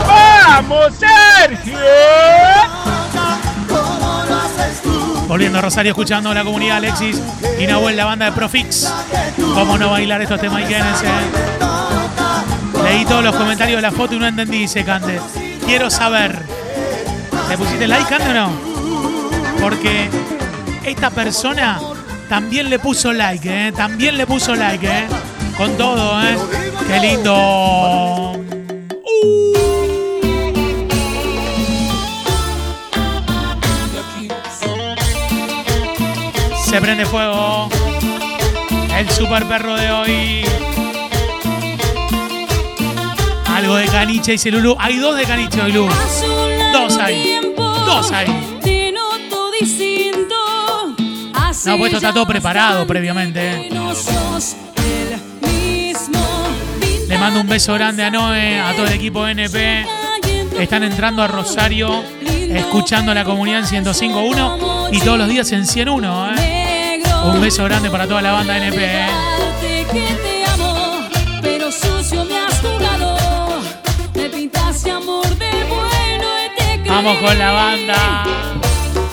¡Vamos, 0.06 0.92
Sergio! 0.98 1.78
Volviendo 5.26 5.58
a 5.58 5.62
Rosario, 5.62 5.90
escuchando 5.92 6.32
la 6.34 6.44
comunidad 6.44 6.76
Alexis 6.76 7.20
y 7.58 7.66
Nahuel, 7.66 7.96
la 7.96 8.04
banda 8.04 8.26
de 8.26 8.32
Profix. 8.32 8.92
¿Cómo 9.54 9.78
no 9.78 9.90
bailar 9.90 10.20
estos 10.20 10.40
temas 10.40 10.62
Ikenes, 10.62 11.02
eh? 11.02 11.08
Leí 12.92 13.06
todos 13.06 13.24
los 13.24 13.34
comentarios 13.34 13.78
de 13.78 13.82
la 13.82 13.90
foto 13.90 14.16
y 14.16 14.18
no 14.18 14.26
entendí, 14.26 14.58
dice 14.58 14.84
Cande. 14.84 15.18
Quiero 15.64 15.88
saber. 15.88 16.38
¿Le 17.48 17.56
pusiste 17.56 17.88
like, 17.88 18.04
Cande, 18.06 18.28
o 18.28 18.34
no? 18.34 18.50
Porque 19.62 20.10
esta 20.84 21.08
persona 21.08 21.80
también 22.28 22.68
le 22.68 22.78
puso 22.78 23.14
like, 23.14 23.68
¿eh? 23.68 23.72
También 23.72 24.18
le 24.18 24.26
puso 24.26 24.54
like, 24.54 24.86
¿eh? 24.86 25.06
Con 25.56 25.74
todo, 25.78 26.22
¿eh? 26.22 26.36
Qué 26.86 27.00
lindo. 27.00 28.38
Se 36.62 36.78
prende 36.78 37.06
fuego. 37.06 37.70
El 38.94 39.08
super 39.08 39.48
perro 39.48 39.76
de 39.76 39.90
hoy. 39.90 40.51
Algo 43.62 43.76
de 43.76 43.86
caniche 43.86 44.34
y 44.44 44.50
Lulu. 44.50 44.74
Hay 44.76 44.96
dos 44.98 45.16
de 45.16 45.22
caniche 45.24 45.60
hoy, 45.62 45.70
Lu. 45.72 45.86
Dos 46.72 46.98
hay. 46.98 47.40
Dos 47.86 48.10
hay. 48.10 48.26
No, 51.64 51.78
pues 51.78 51.92
esto 51.92 51.98
está 51.98 52.12
todo 52.12 52.26
preparado 52.26 52.84
previamente. 52.88 53.66
eh. 53.66 53.68
Le 57.08 57.18
mando 57.18 57.40
un 57.40 57.46
beso 57.46 57.74
grande 57.74 58.02
a 58.02 58.10
Noé, 58.10 58.58
a 58.58 58.72
todo 58.74 58.86
el 58.86 58.94
equipo 58.94 59.28
NP. 59.28 59.86
Están 60.58 60.82
entrando 60.82 61.22
a 61.22 61.28
Rosario, 61.28 62.02
escuchando 62.26 63.14
la 63.14 63.22
comunidad 63.24 63.60
en 63.60 63.84
105.1 63.84 64.88
y 64.90 64.98
todos 65.00 65.18
los 65.18 65.28
días 65.28 65.52
en 65.52 65.66
101. 65.66 66.34
¿eh? 66.36 67.00
Un 67.26 67.40
beso 67.40 67.62
grande 67.64 67.90
para 67.90 68.08
toda 68.08 68.22
la 68.22 68.32
banda 68.32 68.56
NP. 68.56 68.76
¿eh? 68.84 70.31
Vamos 77.04 77.18
con 77.18 77.36
la 77.36 77.50
banda. 77.50 78.24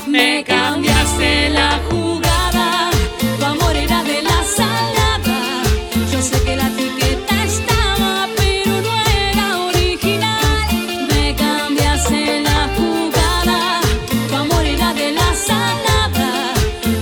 Me 0.06 0.44
cambiaste 0.44 1.50
la 1.50 1.80
jugada. 1.90 2.92
Tu 3.40 3.44
amor 3.44 3.76
era 3.76 4.04
de 4.04 4.22
la 4.22 4.44
salada. 4.44 5.64
Yo 6.12 6.22
sé 6.22 6.40
que 6.44 6.56
la 6.56 6.68
etiqueta 6.68 7.44
estaba, 7.46 8.28
pero 8.38 8.80
no 8.82 8.96
era 9.32 9.58
original. 9.70 10.68
Me 11.10 11.34
cambiaste 11.34 12.42
la 12.42 12.70
jugada. 12.78 13.82
Tu 14.30 14.36
amor 14.36 14.66
era 14.66 14.94
de 14.94 15.12
la 15.12 15.34
salada. 15.34 16.54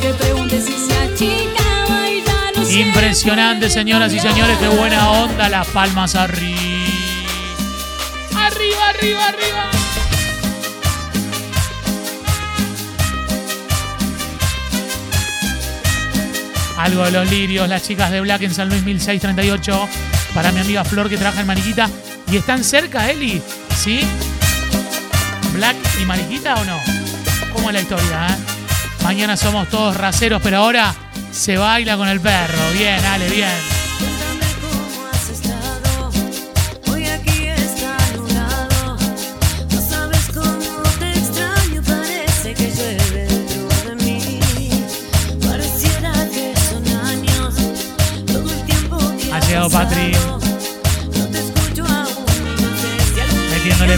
Que 0.02 0.14
preguntes 0.14 0.64
si 0.64 0.78
se 0.88 0.98
achicaba 0.98 2.10
y 2.10 2.24
ya 2.24 2.52
no. 2.56 2.70
Impresionante, 2.70 3.70
señoras 3.70 4.14
y 4.14 4.22
señores, 4.22 4.58
qué 4.58 4.70
buena 4.70 5.12
onda, 5.12 5.50
las 5.50 5.68
palmas 5.68 6.16
arriba. 6.16 6.62
Arriba, 8.38 8.88
arriba, 8.88 9.28
arriba. 9.28 9.77
Algo 16.88 17.04
de 17.04 17.12
los 17.12 17.30
lirios, 17.30 17.68
las 17.68 17.84
chicas 17.84 18.10
de 18.12 18.22
Black 18.22 18.44
en 18.44 18.54
San 18.54 18.70
Luis 18.70 18.82
1638. 18.82 19.90
Para 20.34 20.54
mi 20.54 20.62
amiga 20.62 20.86
Flor 20.86 21.10
que 21.10 21.18
trabaja 21.18 21.42
en 21.42 21.48
Mariquita. 21.48 21.90
¿Y 22.32 22.38
están 22.38 22.64
cerca, 22.64 23.12
Eli? 23.12 23.42
¿Sí? 23.78 24.00
¿Black 25.52 25.76
y 26.02 26.06
Mariquita 26.06 26.56
o 26.56 26.64
no? 26.64 26.80
¿Cómo 27.52 27.68
es 27.70 27.74
la 27.74 27.82
historia, 27.82 28.28
eh? 28.30 29.04
Mañana 29.04 29.36
somos 29.36 29.68
todos 29.68 29.98
raceros, 29.98 30.42
pero 30.42 30.60
ahora 30.60 30.96
se 31.30 31.58
baila 31.58 31.98
con 31.98 32.08
el 32.08 32.22
perro. 32.22 32.72
Bien, 32.72 33.04
Ale, 33.04 33.30
bien. 33.32 33.77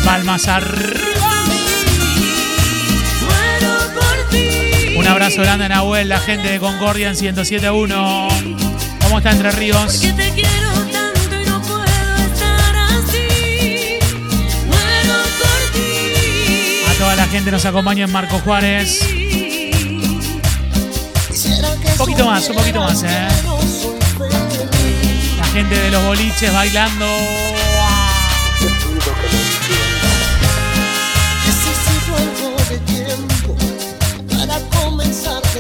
Palmas 0.09 0.47
arriba. 0.47 1.43
Un 4.97 5.07
abrazo 5.07 5.43
grande 5.43 5.65
a 5.65 5.69
Nahuel, 5.69 6.09
la 6.09 6.19
gente 6.19 6.49
de 6.49 6.59
Concordia 6.59 7.09
en 7.09 7.15
107.1. 7.15 8.27
¿Cómo 9.03 9.19
está 9.19 9.31
Entre 9.31 9.51
Ríos? 9.51 10.01
A 16.87 16.93
toda 16.97 17.15
la 17.15 17.27
gente 17.27 17.51
nos 17.51 17.65
acompaña 17.65 18.05
en 18.05 18.11
Marco 18.11 18.39
Juárez. 18.39 19.01
Un 21.91 21.97
poquito 21.99 22.25
más, 22.25 22.49
un 22.49 22.55
poquito 22.55 22.79
más, 22.79 23.03
¿eh? 23.03 23.27
La 25.37 25.45
gente 25.53 25.79
de 25.79 25.91
los 25.91 26.03
boliches 26.03 26.51
bailando. 26.51 27.05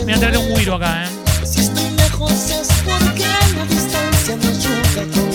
Voy 0.09 0.17
a 0.17 0.19
traer 0.21 0.39
un 0.39 0.55
guiro 0.55 0.73
acá, 0.73 1.03
¿eh? 1.03 1.45
Si 1.45 1.59
estoy 1.59 1.87
lejos 1.91 2.31
es 2.31 2.67
porque 2.83 3.27
la 3.55 3.65
distancia 3.65 4.35
me 4.37 4.47
ayuda 4.47 5.28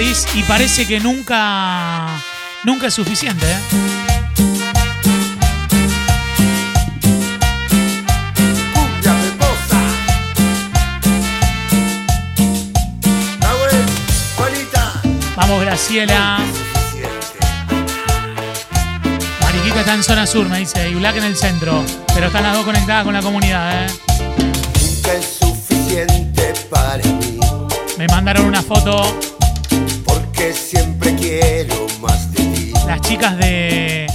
Y 0.00 0.44
parece 0.44 0.86
que 0.86 1.00
nunca. 1.00 2.06
Nunca 2.62 2.86
es 2.86 2.94
suficiente, 2.94 3.44
¿eh? 3.44 3.58
Vamos, 15.34 15.60
Graciela. 15.62 16.38
Mariquita 19.40 19.80
está 19.80 19.94
en 19.94 20.04
zona 20.04 20.26
sur, 20.28 20.48
me 20.48 20.60
dice. 20.60 20.88
Y 20.90 20.94
Black 20.94 21.16
en 21.16 21.24
el 21.24 21.36
centro. 21.36 21.84
Pero 22.14 22.28
están 22.28 22.44
las 22.44 22.54
dos 22.54 22.64
conectadas 22.64 23.02
con 23.02 23.14
la 23.14 23.22
comunidad, 23.22 23.84
¿eh? 23.84 23.92
Nunca 24.80 25.12
es 25.14 25.38
suficiente 25.40 26.54
para 26.70 26.98
mí. 26.98 27.40
Me 27.96 28.06
mandaron 28.06 28.46
una 28.46 28.62
foto 28.62 29.02
Porque 30.38 30.54
siempre 30.54 31.16
quiero 31.16 31.74
más 32.00 32.32
de 32.32 32.44
ti. 32.44 32.72
las 32.86 33.00
chicas 33.00 33.36
de 33.38 34.06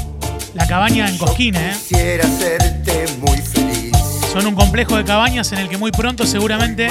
la 0.54 0.66
cabaña 0.66 1.10
en 1.10 1.18
Cosquín, 1.18 1.54
¿eh? 1.54 1.74
Quisiera 1.74 2.26
hacerte 2.26 3.08
muy 3.20 3.40
feliz. 3.40 3.92
Son 4.32 4.48
un 4.48 4.56
complejo 4.56 4.96
de 4.96 5.04
cabañas 5.04 5.52
en 5.52 5.58
el 5.58 5.68
que 5.68 5.76
muy 5.76 5.92
pronto 5.92 6.26
seguramente 6.26 6.90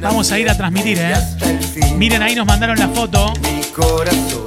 vamos 0.00 0.30
a 0.30 0.38
ir 0.38 0.48
a 0.48 0.56
transmitir, 0.56 0.96
¿eh? 1.00 1.16
Miren, 1.96 2.22
ahí 2.22 2.36
nos 2.36 2.46
mandaron 2.46 2.78
la 2.78 2.86
foto. 2.86 3.32
Mi 3.42 3.62
corazón 3.74 4.46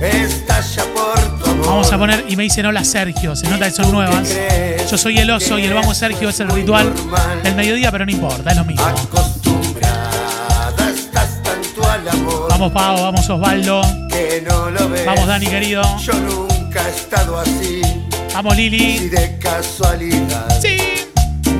estalla 0.00 0.84
por 0.92 1.38
tu 1.38 1.48
amor. 1.48 1.66
Vamos 1.66 1.92
a 1.92 1.98
poner, 1.98 2.24
y 2.28 2.34
me 2.34 2.42
dicen 2.42 2.66
hola 2.66 2.82
Sergio, 2.82 3.36
se 3.36 3.48
nota 3.48 3.66
que 3.66 3.70
son 3.76 3.92
nuevas. 3.92 4.28
Yo 4.90 4.98
soy 4.98 5.18
el 5.18 5.30
oso 5.30 5.56
y 5.56 5.66
el 5.66 5.72
vamos 5.72 5.96
Sergio 5.96 6.30
es 6.30 6.40
el 6.40 6.48
ritual 6.48 6.92
del 7.44 7.54
mediodía, 7.54 7.92
pero 7.92 8.06
no 8.06 8.10
importa, 8.10 8.50
es 8.50 8.56
lo 8.56 8.64
mismo. 8.64 8.84
Vamos 12.58 12.72
Pau, 12.72 12.96
vamos 13.02 13.28
Osvaldo, 13.28 13.82
que 14.08 14.42
no 14.48 14.70
lo 14.70 14.88
ves. 14.88 15.04
vamos 15.04 15.26
Dani 15.26 15.46
querido, 15.46 15.82
Yo 15.98 16.14
nunca 16.14 16.88
he 16.88 16.90
estado 16.90 17.38
así. 17.38 17.82
vamos 18.32 18.54
Si 18.56 18.70
Lili. 18.70 19.08
de 19.10 19.38
casualidad 19.38 20.58
Sí. 20.62 20.78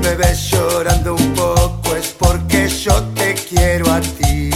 me 0.03 0.15
ves 0.15 0.51
llorando 0.51 1.15
un 1.17 1.35
poco 1.35 1.95
es 1.95 2.15
porque 2.19 2.67
yo 2.71 2.95
te 3.15 3.35
quiero 3.35 3.93
a 3.93 4.01
ti. 4.01 4.49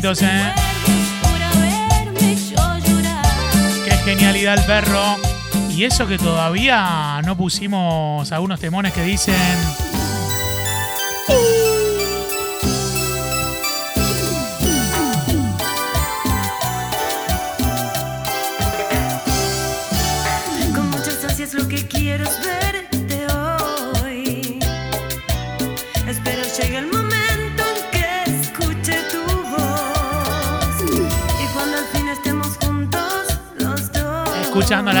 Carlitos, 0.00 0.22
¿eh? 0.22 0.52
Qué 3.84 3.90
genialidad 4.04 4.58
el 4.58 4.64
perro. 4.64 5.16
Y 5.68 5.84
eso 5.84 6.06
que 6.06 6.16
todavía 6.16 7.20
no 7.24 7.36
pusimos 7.36 8.32
algunos 8.32 8.60
temones 8.60 8.94
que 8.94 9.02
dicen. 9.02 9.89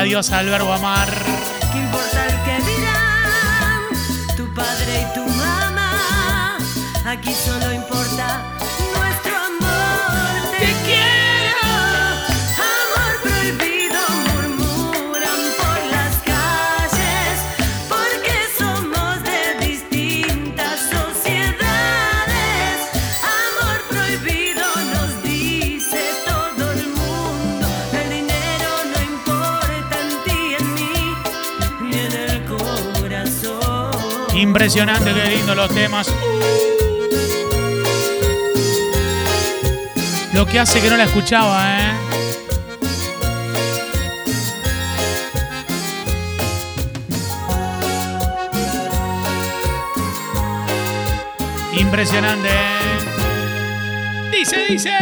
a 0.00 0.04
la 0.04 0.04
diosa 0.04 0.38
del 0.38 0.48
verbo 0.48 0.72
amar. 0.72 1.08
¿Qué 1.72 1.78
importa 1.78 2.26
el 2.26 2.32
que 2.44 2.56
dirán 2.70 3.82
tu 4.34 4.46
padre 4.54 5.02
y 5.02 5.14
tu 5.14 5.26
mamá? 5.26 6.56
Aquí 7.04 7.34
solo 7.34 7.59
Impresionante, 34.70 35.12
qué 35.12 35.30
lindo 35.30 35.52
los 35.56 35.68
temas. 35.74 36.06
Lo 40.32 40.46
que 40.46 40.60
hace 40.60 40.80
que 40.80 40.88
no 40.88 40.96
la 40.96 41.06
escuchaba, 41.06 41.76
¿eh? 41.76 41.92
Impresionante, 51.72 52.48
¿eh? 52.48 54.30
Dice, 54.30 54.66
dice. 54.68 54.92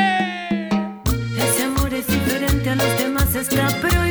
Ese 1.37 1.64
amor 1.64 1.92
es 1.92 2.07
diferente 2.07 2.70
a 2.70 2.74
los 2.74 2.98
demás, 2.98 3.35
está 3.35 3.68
prohibido. 3.83 4.08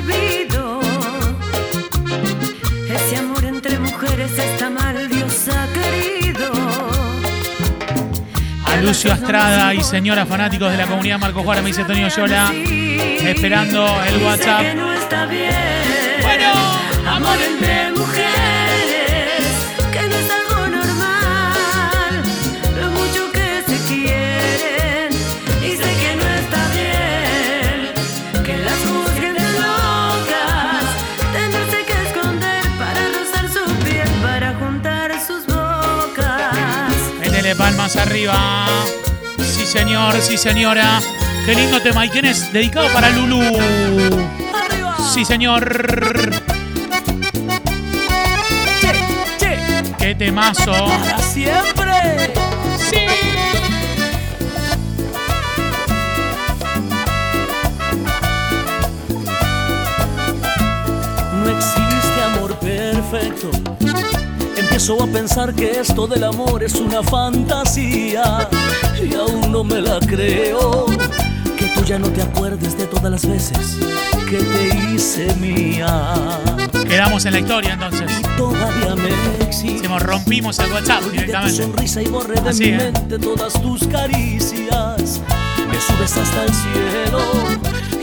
Lucio 8.88 9.12
Estrada 9.12 9.74
y 9.74 9.84
señora 9.84 10.26
fanáticos 10.26 10.72
de 10.72 10.78
la 10.78 10.88
comunidad 10.88 11.20
Marco 11.20 11.44
Juárez, 11.44 11.62
me 11.62 11.72
dice 11.72 11.84
Tonio 11.84 12.08
Yola, 12.08 12.54
esperando 12.54 13.86
el 14.08 14.24
WhatsApp. 14.24 14.64
Bueno, 16.22 16.54
amor 17.06 17.38
entre 17.38 17.97
más 37.88 37.96
arriba. 37.96 38.68
Sí, 39.38 39.66
señor, 39.66 40.14
sí, 40.22 40.38
señora. 40.38 41.00
Qué 41.46 41.56
lindo 41.56 41.82
tema. 41.82 42.06
¿Y 42.06 42.10
quién 42.10 42.26
es? 42.26 42.52
Dedicado 42.52 42.92
para 42.92 43.10
Lulu. 43.12 43.42
Sí, 45.14 45.24
señor. 45.24 45.64
Qué 50.00 50.16
temazo. 50.16 50.74
Para 50.74 51.20
siempre. 51.20 52.34
Sí. 52.90 53.06
No 61.36 61.50
existe 61.50 62.24
amor 62.26 62.60
perfecto. 62.60 63.52
Empiezo 64.90 65.04
a 65.04 65.14
pensar 65.14 65.54
que 65.54 65.82
esto 65.82 66.08
del 66.08 66.24
amor 66.24 66.64
es 66.64 66.76
una 66.76 67.04
fantasía 67.04 68.48
y 69.04 69.14
aún 69.16 69.52
no 69.52 69.62
me 69.62 69.82
la 69.82 70.00
creo. 70.00 70.86
Que 71.58 71.68
tú 71.76 71.84
ya 71.84 72.00
no 72.00 72.08
te 72.08 72.22
acuerdes 72.22 72.78
de 72.78 72.86
todas 72.86 73.12
las 73.12 73.28
veces 73.28 73.78
que 74.30 74.38
te 74.38 74.94
hice 74.94 75.36
mía. 75.42 76.14
Quedamos 76.88 77.26
en 77.26 77.34
la 77.34 77.40
historia 77.40 77.74
entonces. 77.74 78.10
Todavía 78.38 78.96
me 78.96 79.10
existe. 79.46 79.80
Hicimos, 79.80 80.02
rompimos 80.04 80.58
el 80.60 80.72
WhatsApp 80.72 81.04
Tu 81.04 81.10
directamente. 81.10 81.64
sonrisa 81.64 82.02
y 82.02 82.08
borré 82.08 82.40
de 82.40 82.50
Así, 82.50 82.64
mi 82.64 82.70
¿eh? 82.70 82.78
mente 82.78 83.20
todas 83.20 83.62
tus 83.62 83.86
caricias. 83.90 85.20
Me 85.70 85.82
subes 85.82 86.16
hasta 86.16 86.44
el 86.46 86.54
cielo 86.54 87.20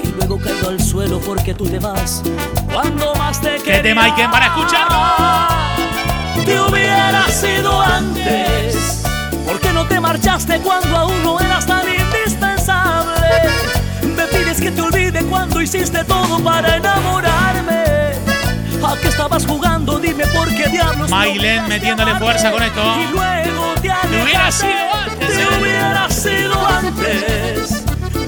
y 0.03 0.09
luego 0.09 0.39
caigo 0.39 0.69
al 0.69 0.83
suelo 0.83 1.19
porque 1.21 1.55
tú 1.55 1.65
te 1.65 1.79
vas. 1.79 2.23
Cuando 2.71 3.15
más 3.15 3.41
te 3.41 3.57
¿Qué 3.65 3.79
tema 3.79 4.05
hay 4.05 4.13
que 4.13 4.29
para 4.29 4.49
escucharlo? 4.49 5.74
Te 6.45 6.61
hubiera 6.61 7.27
sido 7.29 7.81
antes. 7.81 9.03
¿Por 9.47 9.61
qué 9.61 9.73
no 9.73 9.87
te 9.87 10.01
marchaste 10.01 10.59
cuando 10.61 10.97
aún 10.97 11.23
no 11.23 11.41
eras 11.41 11.67
tan 11.67 11.83
indispensable? 11.89 13.29
Me 14.17 14.25
pides 14.27 14.61
que 14.61 14.71
te 14.71 14.81
olvide 14.83 15.25
cuando 15.25 15.61
hiciste 15.63 16.05
todo 16.05 16.39
para 16.43 16.77
enamorarme. 16.77 17.85
¿A 18.87 18.97
qué 19.01 19.09
estabas 19.09 19.47
jugando? 19.47 19.99
Dime 19.99 20.27
por 20.29 20.49
qué 20.49 20.69
diablos. 20.69 21.09
Mailen 21.11 21.67
metiéndole 21.69 22.15
fuerza 22.17 22.51
con 22.51 22.63
esto. 22.63 22.83
Y 23.01 23.13
luego 23.13 23.75
te 23.77 23.89
Te 23.89 24.23
hubiera 24.23 24.47
alejaste. 24.47 24.67
sido 24.67 24.95
antes, 24.95 25.29
Te 25.49 25.61
hubiera 25.61 26.11
sido 26.11 26.67
antes. 26.67 27.85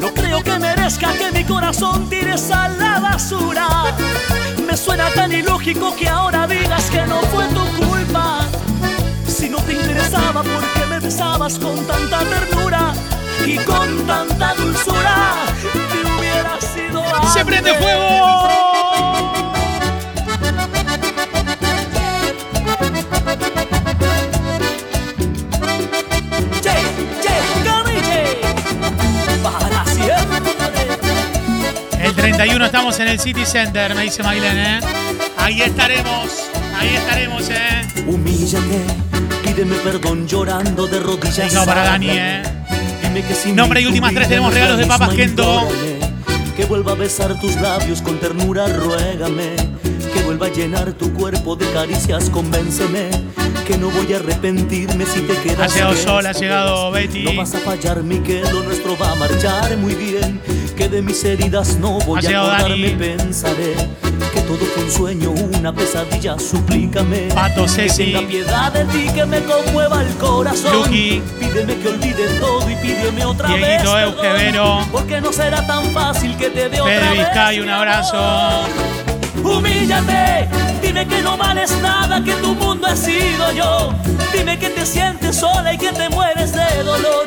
No 0.07 0.15
creo 0.15 0.41
que 0.41 0.57
merezca 0.61 1.13
que 1.15 1.33
mi 1.33 1.43
corazón 1.43 2.09
tires 2.09 2.53
a 2.53 2.69
la 2.69 3.01
basura. 3.01 3.67
Me 4.65 4.77
suena 4.77 5.11
tan 5.11 5.33
ilógico 5.33 5.97
que 5.97 6.09
ahora 6.09 6.47
digas 6.47 6.89
que 6.91 7.05
no 7.07 7.21
fue 7.23 7.45
tu 7.49 7.85
culpa. 7.85 8.47
Si 9.27 9.49
no 9.49 9.59
te 9.59 9.73
interesaba, 9.73 10.45
¿por 10.45 10.63
qué 10.75 10.87
me 10.89 11.01
besabas 11.01 11.59
con 11.59 11.85
tanta 11.87 12.21
ternura 12.21 12.93
y 13.45 13.57
con 13.57 14.07
tanta 14.07 14.55
dulzura? 14.55 15.35
Te 15.73 16.21
hubiera 16.21 16.61
sido. 16.61 17.03
¡Se 17.33 17.45
prende 17.45 17.75
fuego! 17.75 19.36
31 32.27 32.65
estamos 32.67 32.99
en 32.99 33.07
el 33.07 33.21
City 33.21 33.47
Center, 33.47 33.95
me 33.95 34.03
dice 34.03 34.21
Maglen, 34.21 34.59
¿eh? 34.59 34.81
Ahí 35.37 35.63
estaremos, 35.63 36.51
ahí 36.77 36.97
estaremos, 36.97 37.49
¿eh? 37.51 37.87
Humíllate, 38.05 38.83
pídeme 39.45 39.77
perdón 39.77 40.27
llorando 40.27 40.89
de 40.89 40.99
rodillas. 40.99 41.37
Dedicado 41.37 41.67
para 41.67 41.85
Dani. 41.85 42.09
¿eh? 42.11 42.43
Dime 43.01 43.23
que 43.23 43.33
sin 43.33 43.55
Nombre 43.55 43.81
y 43.81 43.87
últimas 43.87 44.13
tres, 44.13 44.27
tenemos 44.27 44.53
regalos 44.53 44.77
de 44.77 44.87
Papas 44.87 45.11
Kendo. 45.11 45.69
Que 46.57 46.65
vuelva 46.65 46.93
a 46.93 46.95
besar 46.97 47.39
tus 47.41 47.55
labios 47.61 48.03
con 48.03 48.19
ternura, 48.19 48.67
ruégame. 48.67 49.55
Que 50.13 50.21
vuelva 50.25 50.47
a 50.47 50.51
llenar 50.51 50.95
tu 50.95 51.13
cuerpo 51.13 51.55
de 51.55 51.71
caricias, 51.71 52.29
convénceme. 52.29 53.09
Que 53.65 53.79
no 53.79 53.89
voy 53.91 54.13
a 54.15 54.17
arrepentirme 54.17 55.07
si 55.07 55.21
te 55.21 55.35
quedas. 55.43 55.71
Ha 55.71 55.75
llegado 55.75 55.95
Sol, 55.95 56.27
ha 56.27 56.33
llegado 56.33 56.91
Betty. 56.91 57.23
No 57.23 57.37
vas 57.37 57.55
a 57.55 57.61
fallar, 57.61 58.03
mi 58.03 58.19
que 58.19 58.41
lo 58.41 58.65
nuestro 58.65 58.99
va 58.99 59.13
a 59.13 59.15
marchar 59.15 59.77
muy 59.77 59.95
bien. 59.95 60.56
Que 60.77 60.89
de 60.91 61.01
mis 61.01 61.25
heridas 61.25 61.77
no 61.79 61.99
voy 62.01 62.21
Ha 62.25 62.39
a 62.39 62.43
acordarme, 62.59 62.91
pensaré. 62.91 63.75
Que 64.35 64.41
todo 64.43 64.59
fue 64.59 64.85
un 64.85 64.91
sueño, 64.91 65.31
una 65.59 65.73
pesadilla, 65.73 66.39
suplícame. 66.39 67.29
Pato, 67.35 67.63
Que 67.63 67.69
Ceci. 67.69 68.13
tenga 68.13 68.29
piedad 68.29 68.73
de 68.73 68.85
ti, 68.85 69.09
que 69.15 69.25
me 69.25 69.41
conmueva 69.43 70.03
el 70.03 70.15
corazón. 70.17 70.89
Pídeme 70.91 71.77
que 71.79 71.89
olvide 71.89 72.29
todo 72.39 72.71
y 72.71 72.75
pídeme 72.77 73.25
otra 73.25 73.49
vez. 73.55 73.83
Perdón. 73.83 74.87
Porque 74.93 75.21
no 75.21 75.33
será 75.33 75.67
tan 75.67 75.85
fácil 75.93 76.37
que 76.37 76.51
te 76.51 76.69
dé 76.69 76.81
otra 76.81 77.11
vez. 77.13 77.59
Un 77.63 77.71
abrazo. 77.71 78.19
Humíllate, 79.43 80.49
dime 80.83 81.07
que 81.07 81.23
no 81.23 81.37
vales 81.39 81.71
nada, 81.81 82.23
que 82.23 82.33
tu 82.35 82.55
mundo 82.55 82.87
he 82.89 82.97
sido 82.97 83.53
yo. 83.53 83.93
Dime 84.37 84.59
que 84.59 84.69
te 84.71 84.85
sientes 84.85 85.37
sola 85.37 85.73
y 85.73 85.79
que 85.79 85.93
te 85.93 86.09
mueres 86.11 86.53
de 86.53 86.83
dolor. 86.83 87.25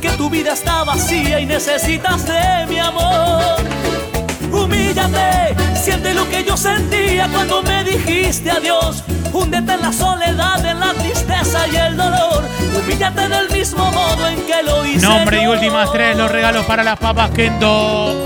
Que 0.00 0.10
tu 0.10 0.30
vida 0.30 0.52
está 0.52 0.84
vacía 0.84 1.40
y 1.40 1.46
necesitas 1.46 2.24
de 2.24 2.66
mi 2.68 2.78
amor. 2.78 3.56
Humíllate, 4.52 5.56
siente 5.74 6.14
lo 6.14 6.28
que 6.28 6.44
yo 6.44 6.56
sentía 6.56 7.28
cuando 7.28 7.62
me 7.64 7.82
dijiste 7.82 8.48
adiós. 8.48 9.02
Húndete 9.32 9.72
en 9.72 9.80
la 9.80 9.92
soledad, 9.92 10.64
en 10.64 10.78
la 10.78 10.94
tristeza 10.94 11.66
y 11.66 11.76
el 11.76 11.96
dolor. 11.96 12.44
Humíllate 12.76 13.28
del 13.28 13.50
mismo 13.50 13.90
modo 13.90 14.28
en 14.28 14.40
que 14.46 14.62
lo 14.62 14.86
hice. 14.86 15.04
Nombre 15.04 15.42
y 15.42 15.46
últimas 15.48 15.90
tres, 15.90 16.16
los 16.16 16.30
regalos 16.30 16.64
para 16.66 16.84
las 16.84 16.98
papas 16.98 17.30
Kendo. 17.30 18.22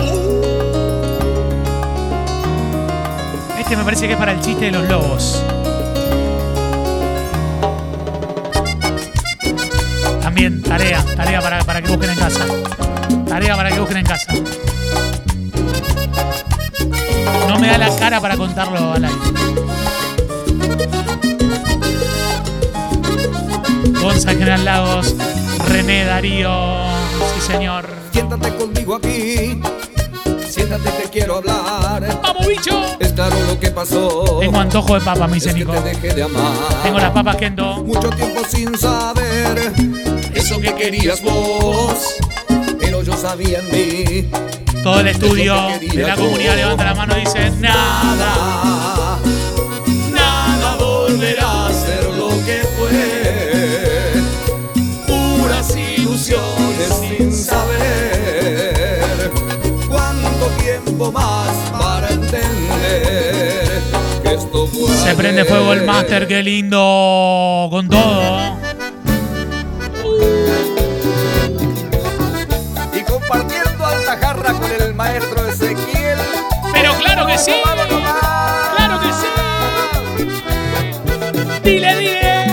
Este 3.58 3.76
me 3.76 3.85
parece 3.85 4.06
que 4.06 4.12
es 4.12 4.18
para 4.18 4.32
el 4.32 4.40
chiste 4.42 4.66
de 4.66 4.72
los 4.72 4.87
lobos. 4.88 5.42
También, 10.32 10.62
tarea, 10.62 11.04
tarea 11.14 11.42
para, 11.42 11.62
para 11.62 11.82
que 11.82 11.88
busquen 11.90 12.08
en 12.08 12.18
casa. 12.18 12.46
Tarea 13.28 13.54
para 13.54 13.70
que 13.70 13.78
busquen 13.78 13.98
en 13.98 14.06
casa. 14.06 14.32
No 17.50 17.58
me 17.58 17.68
da 17.68 17.76
la 17.76 17.94
cara 17.96 18.18
para 18.18 18.38
contarlo 18.38 18.94
al 18.94 19.04
aire. 19.04 19.18
Gonza 24.00 24.30
General 24.30 24.64
Lagos, 24.64 25.14
René 25.68 26.06
Darío, 26.06 26.50
sí 27.34 27.52
señor. 27.52 27.86
Siéntate 28.10 28.54
conmigo 28.54 28.94
aquí. 28.94 29.60
Siéntate, 30.48 30.90
te 30.92 31.10
quiero 31.10 31.36
hablar. 31.36 32.20
¡Vamos, 32.22 32.46
bicho! 32.46 32.86
Es 33.00 33.12
claro 33.12 33.36
lo 33.48 33.60
que 33.60 33.70
pasó. 33.70 34.38
Tengo 34.40 34.58
antojo 34.58 34.94
de 34.94 35.04
papa, 35.04 35.26
me 35.26 35.34
dice 35.34 35.50
Es 35.50 35.54
que 35.56 35.60
Nico. 35.60 35.72
te 35.74 35.90
dejé 35.90 36.14
de 36.14 36.22
amar. 36.22 36.52
Tengo 36.82 36.98
las 36.98 37.10
papas 37.10 37.36
Kendo. 37.36 37.84
Mucho 37.84 38.08
tiempo 38.08 38.40
sin 38.48 38.78
saber 38.78 40.12
eso 40.42 40.61
que 40.61 40.74
querías 40.74 41.22
vos. 41.22 42.16
Pero 42.81 43.02
yo 43.02 43.16
sabía 43.16 43.61
en 43.61 43.70
mí. 43.70 44.28
Todo 44.83 44.98
el 45.00 45.07
estudio 45.09 45.55
de 45.78 46.02
la 46.02 46.16
comunidad 46.16 46.57
levanta 46.57 46.85
la 46.85 46.94
mano 46.94 47.16
y 47.16 47.20
dice 47.20 47.50
nada. 47.61 49.20
Nada 50.12 50.76
volverá 50.76 51.66
a 51.66 51.72
ser 51.72 52.05
lo 52.16 52.31
que 52.44 52.62
fue. 52.76 54.14
Puras 55.07 55.76
ilusiones 55.76 56.92
sin 57.00 57.33
saber 57.33 59.31
cuánto 59.88 60.46
tiempo 60.61 61.12
más 61.12 61.50
para 61.70 62.09
entender 62.11 63.81
que 64.24 64.35
esto 64.35 64.66
fue. 64.66 64.96
Se 64.96 65.14
prende 65.14 65.44
fuego 65.44 65.72
el 65.72 65.85
máster, 65.85 66.26
qué 66.26 66.42
lindo. 66.42 67.68
Con 67.70 67.88
todo. 67.88 68.62
Maestro 75.12 75.48
Ezequiel. 75.48 76.18
Pero 76.72 76.94
claro 76.94 77.27
que 77.27 77.38
sí. 77.38 77.53
Claro 78.77 79.01
que 79.01 79.12
sí. 79.12 79.27
Dile, 81.62 81.96
dile. 81.96 82.44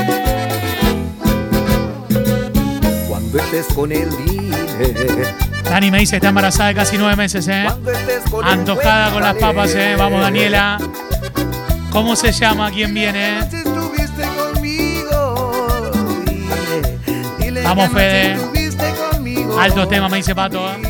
Cuando 3.08 3.40
estés 3.40 3.68
con 3.74 3.92
él, 3.92 4.10
dile. 4.26 5.34
Dani 5.64 5.92
me 5.92 6.00
dice 6.00 6.16
está 6.16 6.30
embarazada 6.30 6.70
de 6.70 6.76
casi 6.76 6.98
nueve 6.98 7.16
meses, 7.16 7.48
¿eh? 7.48 7.68
Con 8.30 8.46
Antojada 8.46 9.12
con 9.12 9.22
las 9.22 9.36
papas, 9.36 9.76
¿eh? 9.76 9.96
Vamos, 9.98 10.22
Daniela. 10.22 10.80
¿Cómo 11.92 12.16
se 12.16 12.32
llama? 12.32 12.72
¿Quién 12.72 12.94
viene? 12.94 13.40
estuviste 13.40 14.24
conmigo. 14.38 15.92
Dile, 16.26 16.88
dile 17.40 17.62
Vamos, 17.64 17.90
Fede. 17.92 18.38
Alto 19.60 19.88
tema, 19.88 20.10
me 20.10 20.18
dice 20.18 20.34
Pato. 20.36 20.70
¿eh? 20.72 20.89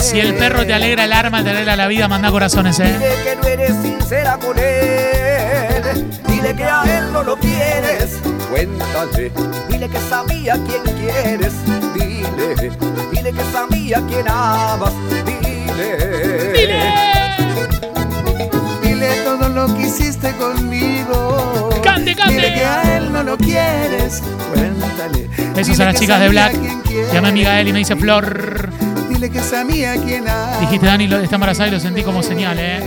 Si 0.00 0.20
el 0.20 0.34
perro 0.34 0.64
te 0.64 0.72
alegra 0.72 1.04
el 1.04 1.12
arma, 1.12 1.42
te 1.42 1.50
alegra 1.50 1.76
la 1.76 1.86
vida, 1.86 2.08
manda 2.08 2.30
corazones, 2.30 2.78
¿eh? 2.80 2.84
Dile 2.84 3.14
que 3.24 3.36
no 3.36 3.48
eres 3.48 3.76
sincera 3.82 4.38
con 4.38 4.56
él. 4.58 6.10
Dile 6.28 6.54
que 6.54 6.64
a 6.64 6.98
él 6.98 7.12
no 7.12 7.22
lo 7.22 7.36
quieres. 7.36 8.18
cuéntale. 8.50 9.32
Dile 9.68 9.88
que 9.88 9.98
sabía 10.08 10.54
quién 10.54 10.96
quieres, 10.96 11.52
dile. 11.94 12.70
Dile 13.12 13.32
que 13.32 13.52
sabía 13.52 14.02
quién 14.08 14.28
amas, 14.28 14.92
dile. 15.26 16.52
Dile. 16.52 16.80
Dile 18.82 19.08
todo 19.24 19.48
lo 19.48 19.74
que 19.76 19.82
hiciste 19.82 20.32
conmigo. 20.32 21.70
Cante, 21.82 22.14
cante. 22.14 22.34
Dile 22.34 22.54
que 22.54 22.64
a 22.64 22.96
él 22.96 23.12
no 23.12 23.22
lo 23.22 23.36
quieres. 23.36 24.22
Cuéntale. 24.52 25.28
Besos 25.54 25.78
a 25.80 25.86
las 25.86 26.00
chicas 26.00 26.20
de 26.20 26.28
Black. 26.28 26.54
Llama 27.12 27.28
a 27.28 27.30
amiga 27.30 27.60
Eli 27.60 27.70
y 27.70 27.72
me 27.72 27.78
dice 27.80 27.96
Flor. 27.96 28.67
Dile 29.18 29.30
que 29.32 29.40
sabía 29.42 29.96
quién 29.96 30.28
ama. 30.28 30.58
Dijiste 30.60 30.86
Dani 30.86 31.08
lo- 31.08 31.18
está 31.18 31.34
embarazada 31.34 31.66
y 31.66 31.72
lo 31.72 31.80
sentí 31.80 32.04
como 32.04 32.22
señal, 32.22 32.56
¿eh? 32.60 32.80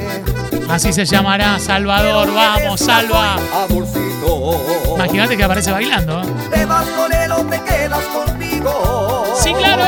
Así 0.70 0.94
se 0.94 1.04
llamará 1.04 1.60
Salvador. 1.60 2.34
Vamos, 2.34 2.80
salva. 2.80 3.36
Amorcito. 3.66 4.96
Imagínate 4.96 5.36
que 5.36 5.44
aparece 5.44 5.72
bailando. 5.74 6.22
Te 6.50 6.66
vas 6.66 6.88
con 6.92 7.12
él 7.12 7.32
o 7.34 7.44
te 7.48 7.60
quedas 7.60 8.00
conmigo. 8.06 9.26
Sí, 9.44 9.54
claro. 9.54 9.84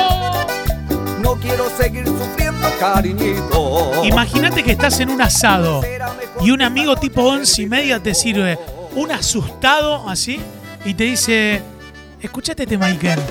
No 1.22 1.36
quiero 1.36 1.70
seguir 1.78 2.06
sufriendo, 2.06 2.68
cariñito. 2.78 4.02
Imagínate 4.04 4.64
que 4.64 4.74
estás 4.74 5.00
en 5.00 5.12
un 5.12 5.22
asado 5.22 5.82
y 6.42 6.52
un 6.52 6.62
amigo 6.62 6.98
tipo 6.98 7.22
once 7.24 7.62
y 7.62 7.68
media 7.68 8.04
te 8.04 8.14
sirve 8.14 8.60
un 8.96 9.14
asustado 9.14 10.10
así 10.10 10.42
y 10.84 10.94
te 10.94 11.06
dice, 11.06 11.62
escúchate 12.22 12.64
este 12.64 12.78
Michael. 12.78 13.22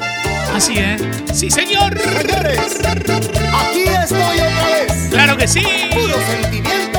Así, 0.54 0.74
¿eh? 0.78 0.96
Sí, 1.32 1.50
señor. 1.50 1.94
Aquí 1.98 3.82
estoy 4.02 4.40
otra 4.40 4.66
vez. 4.66 5.08
Claro 5.10 5.36
que 5.36 5.48
sí. 5.48 5.64
Puro 5.92 6.14
sentimiento 6.30 6.98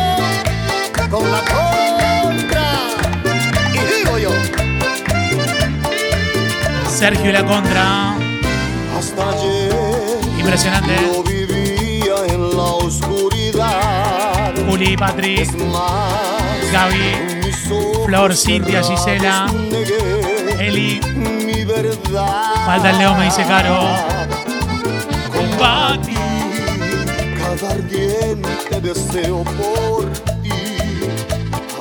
con 1.09 1.31
la 1.31 1.39
contra. 1.39 2.89
Y 3.73 3.79
digo 4.03 4.17
yo, 4.17 4.31
Sergio 6.89 7.29
y 7.29 7.33
la 7.33 7.45
contra. 7.45 8.15
hasta 8.97 9.29
ayer 9.29 9.73
Impresionante. 10.39 10.93
¿eh? 10.93 10.97
yo 11.13 11.23
vivía 11.23 12.15
en 12.29 12.49
la 12.57 12.63
oscuridad. 12.63 14.53
Juli, 14.67 14.97
Patrick, 14.97 15.53
más, 15.55 16.71
Gaby, 16.71 17.51
Flor, 18.05 18.35
Cintia, 18.35 18.81
Gisela, 18.83 19.45
Eli. 20.59 20.99
mi 21.15 21.63
verdad. 21.65 22.52
Falta 22.65 22.91
el 22.91 22.97
Leo, 22.97 23.13
me 23.15 23.25
dice 23.25 23.43
Caro. 23.43 23.77
Combati 25.35 26.15
cada 27.37 27.73
ardiente 27.73 28.81
deseo 28.81 29.43
por 29.43 30.09
ti, 30.41 30.51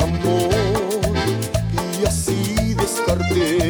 amor, 0.01 1.14
y 2.01 2.05
así 2.05 2.75
descarté 2.75 3.62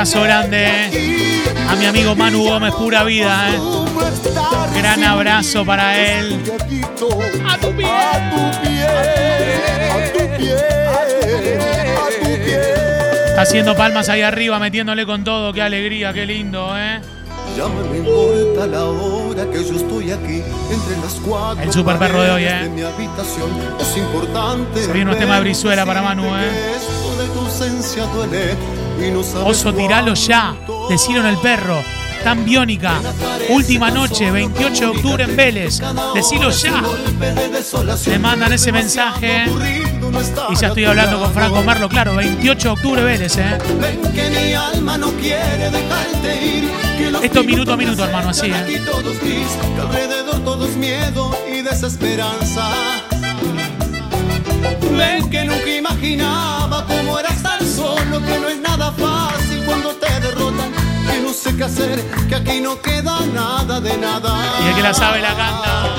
abrazo 0.00 0.22
grande 0.22 0.66
a 1.68 1.76
mi 1.76 1.84
amigo 1.84 2.16
Manu 2.16 2.42
Gómez, 2.42 2.72
pura 2.72 3.04
vida, 3.04 3.50
¿eh? 3.50 3.58
Gran 4.74 5.04
abrazo 5.04 5.62
para 5.66 6.00
él. 6.00 6.40
A 6.42 6.56
tu 6.56 6.56
piel, 6.66 7.28
a 7.46 7.58
tu 7.58 7.70
piel, 8.62 8.88
a 9.90 10.12
tu 10.12 10.36
piel, 10.38 10.56
a 11.98 12.08
tu 12.18 12.42
piel. 12.42 12.62
Está 13.26 13.42
haciendo 13.42 13.76
palmas 13.76 14.08
ahí 14.08 14.22
arriba, 14.22 14.58
metiéndole 14.58 15.04
con 15.04 15.22
todo. 15.22 15.52
Qué 15.52 15.60
alegría, 15.60 16.14
qué 16.14 16.24
lindo, 16.24 16.70
¿eh? 16.78 17.02
Ya 17.54 17.64
no 17.64 17.84
me 17.90 17.98
importa 17.98 18.66
la 18.68 18.84
hora 18.86 19.50
que 19.50 19.62
yo 19.62 19.76
estoy 19.76 20.12
aquí 20.12 20.42
entre 20.70 20.96
las 21.02 21.14
cuatro 21.22 21.62
El 21.62 21.72
super 21.72 21.98
perro 21.98 22.22
de 22.22 22.30
hoy, 22.30 22.44
¿eh? 22.44 22.70
mi 22.74 22.80
habitación. 22.80 23.50
Es 23.78 23.98
importante. 23.98 24.82
Se 24.82 24.92
viene 24.94 25.10
unos 25.10 25.18
temas 25.18 25.36
de 25.36 25.42
Brizuela 25.42 25.84
para 25.84 26.00
Manu, 26.00 26.24
¿eh? 26.24 26.78
De 27.18 27.26
tu 27.34 27.40
ausencia 27.40 28.04
duele 28.06 28.56
Oso, 29.44 29.72
tiralo 29.74 30.14
ya. 30.14 30.54
Decilo 30.88 31.20
en 31.20 31.26
el 31.26 31.38
perro. 31.38 31.82
Tan 32.22 32.44
biónica. 32.44 33.00
Última 33.48 33.90
noche, 33.90 34.30
28 34.30 34.80
de 34.80 34.86
octubre 34.86 35.24
en 35.24 35.36
Vélez. 35.36 35.80
Decilo 36.14 36.50
ya. 36.50 36.82
Le 38.06 38.18
mandan 38.18 38.52
ese 38.52 38.72
mensaje. 38.72 39.44
Y 40.50 40.56
ya 40.56 40.68
estoy 40.68 40.84
hablando 40.84 41.18
con 41.18 41.32
Franco 41.32 41.62
Marlo, 41.62 41.88
claro. 41.88 42.16
28 42.16 42.68
de 42.68 42.72
octubre 42.74 43.02
Vélez, 43.02 43.38
¿eh? 43.38 43.58
Esto 47.22 47.40
es 47.40 47.46
minuto 47.46 47.72
a 47.72 47.76
minuto, 47.76 48.04
hermano, 48.04 48.30
así, 48.30 48.46
¿eh? 48.46 48.82
alrededor 49.80 50.30
miedo 50.76 51.36
y 51.50 51.62
desesperanza. 51.62 52.70
Ven 54.96 55.30
que 55.30 55.44
nunca 55.44 55.70
imaginaba 55.70 56.59
que 58.26 58.38
no 58.40 58.48
es 58.48 58.60
nada 58.60 58.92
fácil 58.92 59.62
cuando 59.64 59.90
te 59.96 60.20
derrotan, 60.20 60.70
que 61.06 61.20
no 61.20 61.32
sé 61.32 61.56
qué 61.56 61.64
hacer, 61.64 62.00
que 62.28 62.34
aquí 62.34 62.60
no 62.60 62.80
queda 62.80 63.20
nada 63.26 63.80
de 63.80 63.96
nada. 63.96 64.30
Y 64.64 64.68
el 64.68 64.74
que 64.76 64.82
la 64.82 64.94
sabe 64.94 65.20
la 65.20 65.34
canta. 65.34 65.96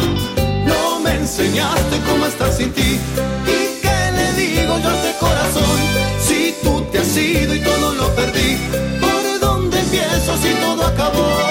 No 0.66 1.00
me 1.00 1.16
enseñaste 1.16 2.00
cómo 2.08 2.26
estar 2.26 2.52
sin 2.52 2.72
ti. 2.72 3.00
¿Y 3.46 3.82
qué 3.82 4.12
le 4.18 4.34
digo 4.34 4.80
yo 4.80 4.90
a 4.90 4.96
este 4.96 5.18
corazón? 5.20 5.78
Si 6.20 6.56
tú 6.64 6.86
te 6.92 7.00
has 7.00 7.18
ido 7.18 7.54
y 7.56 7.60
todo 7.62 7.94
lo 7.94 8.16
perdí. 8.16 8.58
¿Por 9.00 9.40
dónde 9.40 9.80
empiezo 9.80 10.38
si 10.38 10.54
todo 10.62 10.86
acabó? 10.86 11.51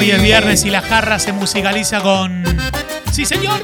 Hoy 0.00 0.10
es 0.12 0.22
viernes 0.22 0.64
y 0.64 0.70
la 0.70 0.80
jarra 0.80 1.18
se 1.18 1.30
musicaliza 1.30 2.00
con. 2.00 2.42
¡Sí, 3.12 3.26
señor! 3.26 3.60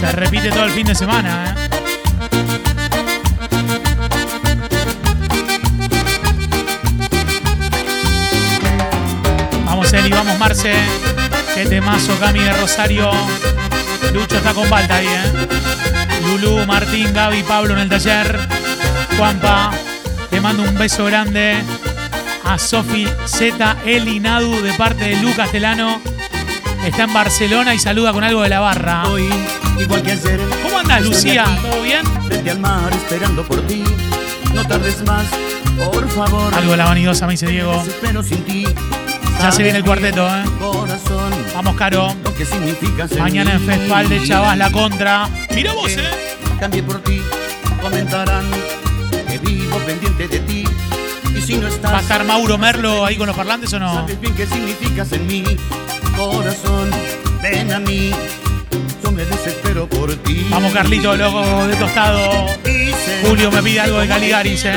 Se 0.00 0.10
repite 0.10 0.50
todo 0.50 0.64
el 0.64 0.72
fin 0.72 0.88
de 0.88 0.96
semana, 0.96 1.54
¿eh? 1.56 1.68
Vamos, 9.64 9.92
Eli, 9.92 10.10
vamos, 10.10 10.36
Marce. 10.40 10.74
Qué 11.54 11.66
temazo, 11.66 12.18
Cami 12.18 12.40
de 12.40 12.52
Rosario. 12.54 13.12
Lucho 14.12 14.38
está 14.38 14.52
con 14.54 14.68
Balta 14.68 14.96
ahí, 14.96 15.06
¿eh? 15.06 15.97
Lulú, 16.28 16.66
Martín, 16.66 17.12
Gaby, 17.12 17.42
Pablo 17.42 17.72
en 17.74 17.80
el 17.80 17.88
taller. 17.88 18.38
Juanpa, 19.16 19.70
te 20.30 20.40
mando 20.40 20.62
un 20.62 20.76
beso 20.76 21.04
grande. 21.06 21.56
A 22.44 22.58
Sofi 22.58 23.06
Z, 23.26 23.76
Eli 23.84 24.20
Nadu 24.20 24.60
de 24.62 24.72
parte 24.74 25.04
de 25.04 25.16
Lu 25.22 25.34
Castellano. 25.34 26.00
Está 26.84 27.04
en 27.04 27.12
Barcelona 27.12 27.74
y 27.74 27.78
saluda 27.78 28.12
con 28.12 28.24
algo 28.24 28.42
de 28.42 28.48
la 28.50 28.60
barra. 28.60 29.04
Hoy, 29.08 29.28
igual 29.78 30.02
que 30.02 30.12
ayer. 30.12 30.40
¿Cómo 30.62 30.78
andas, 30.78 31.02
Lucía? 31.02 31.42
aquí, 31.42 31.62
¿Todo 31.62 31.82
bien? 31.82 32.06
Frente 32.26 32.50
al 32.50 32.60
mar 32.60 32.92
esperando 32.92 33.42
por 33.44 33.66
ti. 33.66 33.84
No 34.54 34.66
tardes 34.66 35.02
más, 35.04 35.26
por 35.76 36.08
favor. 36.10 36.54
Algo 36.54 36.70
de 36.72 36.76
la 36.76 36.84
vanidosa, 36.84 37.26
me 37.26 37.32
dice 37.32 37.46
Diego. 37.46 37.82
Sin 38.22 38.44
ti. 38.44 38.66
Ya 39.40 39.52
se 39.52 39.62
viene 39.62 39.78
el 39.78 39.84
cuarteto, 39.84 40.26
¿eh? 40.26 40.44
Corazón, 40.58 41.17
Vamos, 41.58 41.74
Caro. 41.74 42.14
lo 42.22 42.32
que 42.34 42.46
Mañana 43.18 43.54
en. 43.54 43.66
Festival 43.66 44.08
de 44.08 44.22
Chavas 44.22 44.56
la 44.56 44.70
contra. 44.70 45.28
Mira 45.52 45.72
vos, 45.72 45.90
¿eh? 45.90 46.08
Cambié 46.60 46.84
por 46.84 47.02
ti, 47.02 47.20
comentarán 47.82 48.44
que 49.28 49.38
vivo 49.38 49.76
pendiente 49.78 50.28
de 50.28 50.38
ti. 50.38 50.64
Y 51.36 51.40
si 51.40 51.56
no 51.56 51.66
estás, 51.66 51.92
¿Va 51.92 51.98
a 51.98 52.00
estar 52.00 52.24
Mauro 52.24 52.58
Merlo 52.58 53.04
ahí 53.04 53.16
con 53.16 53.26
los 53.26 53.34
parlantes 53.34 53.72
o 53.72 53.80
no? 53.80 53.92
sabes 53.92 54.20
bien 54.20 54.36
qué 54.36 54.46
significas 54.46 55.10
en 55.10 55.26
mí. 55.26 55.42
Corazón, 56.16 56.90
ven 57.42 57.72
a 57.72 57.80
mí. 57.80 58.12
Yo 59.02 59.10
me 59.10 59.24
desespero 59.24 59.88
por 59.88 60.14
ti. 60.14 60.46
Vamos, 60.50 60.72
Carlito, 60.72 61.16
loco 61.16 61.66
de 61.66 61.74
tostado. 61.74 62.46
Julio 63.26 63.50
me 63.50 63.64
pide 63.64 63.80
algo 63.80 63.98
de 63.98 64.06
Caligaris, 64.06 64.64
¿eh? 64.64 64.74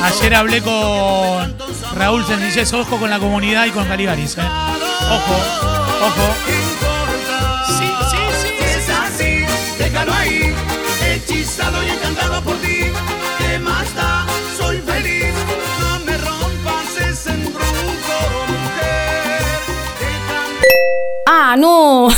Ayer 0.00 0.34
hablé 0.36 0.62
con 0.62 1.56
Raúl 1.96 2.24
Sendillés, 2.24 2.72
ojo 2.72 2.98
con 2.98 3.10
la 3.10 3.18
comunidad 3.18 3.66
y 3.66 3.70
con 3.70 3.84
Caligaris, 3.84 4.38
¿eh? 4.38 4.42
Ojo, 5.10 5.73
Ojo. 6.02 6.34
Sí, 7.78 7.88
sí, 8.10 8.16
sí. 8.42 8.48
Es 8.64 8.88
así, 8.90 9.44
déjalo 9.78 10.12
ahí. 10.12 10.54
Hechizado 11.02 11.82
y 11.82 11.90
encantado 11.90 12.42
por 12.42 12.56
ti. 12.56 12.92
¿Qué 13.38 13.58
más 13.58 13.94
da? 13.94 14.26
Soy 14.56 14.78
feliz. 14.78 15.34
No 15.80 16.00
me 16.00 16.16
rompas 16.18 16.96
ese 16.96 17.30
embrujo, 17.30 17.66
mujer. 18.48 19.42
Déjame. 20.00 20.66
Ah, 21.26 21.56
no. 21.56 22.08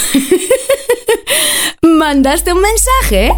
¿Mandaste 1.83 2.53
un 2.53 2.61
mensaje? 2.61 3.33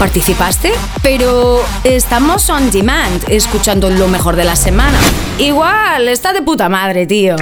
¿Participaste? 0.00 0.72
Pero 1.02 1.62
estamos 1.84 2.48
on 2.48 2.70
demand, 2.70 3.22
escuchando 3.28 3.90
lo 3.90 4.08
mejor 4.08 4.34
de 4.34 4.44
la 4.44 4.56
semana. 4.56 4.98
Igual, 5.36 6.08
está 6.08 6.32
de 6.32 6.40
puta 6.40 6.70
madre, 6.70 7.06
tío. 7.06 7.36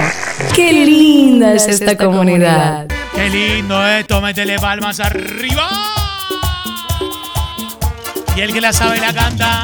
Qué 0.53 0.73
linda 0.73 1.53
es 1.53 1.69
esta 1.69 1.95
comunidad. 1.95 2.85
Qué 3.15 3.29
lindo 3.29 3.87
esto, 3.87 4.19
métele 4.19 4.59
palmas 4.59 4.99
arriba. 4.99 5.69
Y 8.35 8.41
el 8.41 8.51
que 8.51 8.59
la 8.59 8.73
sabe 8.73 8.99
la 8.99 9.13
canta. 9.13 9.63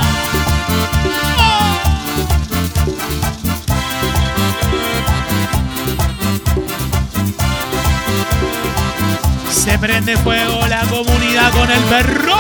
Se 9.66 9.80
prende 9.80 10.16
fuego 10.18 10.66
la 10.68 10.82
comunidad 10.82 11.52
con 11.52 11.72
el 11.72 11.82
perro. 11.86 12.36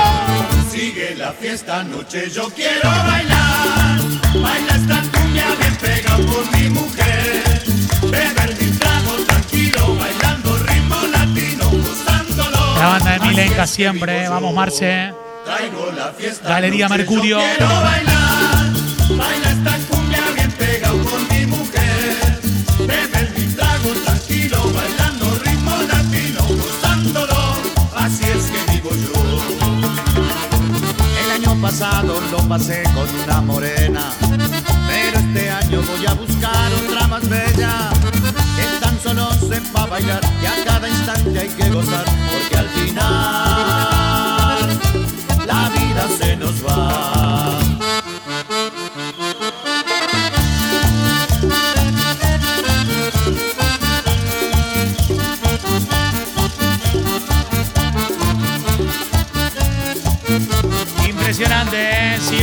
Sigue 0.71 1.15
la 1.15 1.31
fiesta 1.31 1.79
anoche, 1.79 2.29
yo 2.29 2.49
quiero 2.51 2.87
bailar. 2.87 3.99
Baila 4.35 4.75
esta 4.75 5.01
cumbia 5.11 5.45
bien 5.59 5.75
pegado 5.77 6.23
por 6.27 6.51
mi 6.55 6.69
mujer. 6.69 7.63
Beber 8.03 8.55
mi 8.61 8.77
trago 8.77 9.13
tranquilo, 9.27 9.95
bailando 9.95 10.57
ritmo 10.59 10.97
latino, 11.11 11.69
gozándolo. 11.71 12.75
La 12.77 12.87
banda 12.89 13.11
de 13.13 13.19
Milenka 13.21 13.65
siempre. 13.65 14.29
Vamos, 14.29 14.53
Marce. 14.53 15.11
Traigo 15.45 15.91
la 15.97 16.13
fiesta 16.13 16.47
Galería 16.47 16.87
Mercurio. 16.89 17.39
Yo 17.39 17.57
quiero 17.57 17.81
bailar. 17.81 18.44
Pasado 31.77 32.21
lo 32.31 32.37
pasé 32.47 32.83
con 32.93 33.05
una 33.21 33.41
morena, 33.41 34.13
pero 34.87 35.19
este 35.19 35.51
año 35.51 35.81
voy 35.81 36.05
a 36.05 36.13
buscar 36.13 36.71
otra 36.71 37.05
más 37.07 37.27
bella, 37.27 37.89
que 38.55 38.79
tan 38.79 38.97
solo 39.01 39.29
sepa 39.33 39.85
bailar 39.85 40.21
y 40.41 40.45
a 40.45 40.63
cada 40.63 40.87
instante 40.87 41.37
hay 41.37 41.49
que 41.49 41.69
gozar, 41.69 42.05
porque 42.31 42.57
al 42.57 42.69
final 42.69 43.59
la 45.45 45.69
vida 45.69 46.07
se 46.17 46.37
nos 46.37 46.65
va. 46.65 47.24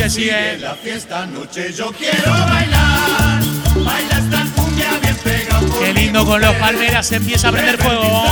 ¿Eh? 0.05 0.09
Sigue, 0.09 0.25
sigue. 0.25 0.57
La 0.59 0.75
fiesta 0.75 1.23
anoche 1.23 1.73
yo 1.73 1.91
quiero 1.91 2.31
bailar. 2.31 3.41
Baila 3.75 4.17
esta 4.17 4.45
cumbia 4.55 4.99
bien 5.01 5.15
pegado 5.23 5.67
por 5.67 5.79
Qué 5.79 5.93
lindo 5.93 6.25
con 6.25 6.41
los 6.41 6.55
palmeras 6.55 7.11
empieza 7.11 7.49
a 7.49 7.51
prender 7.51 7.77
fuego. 7.77 8.23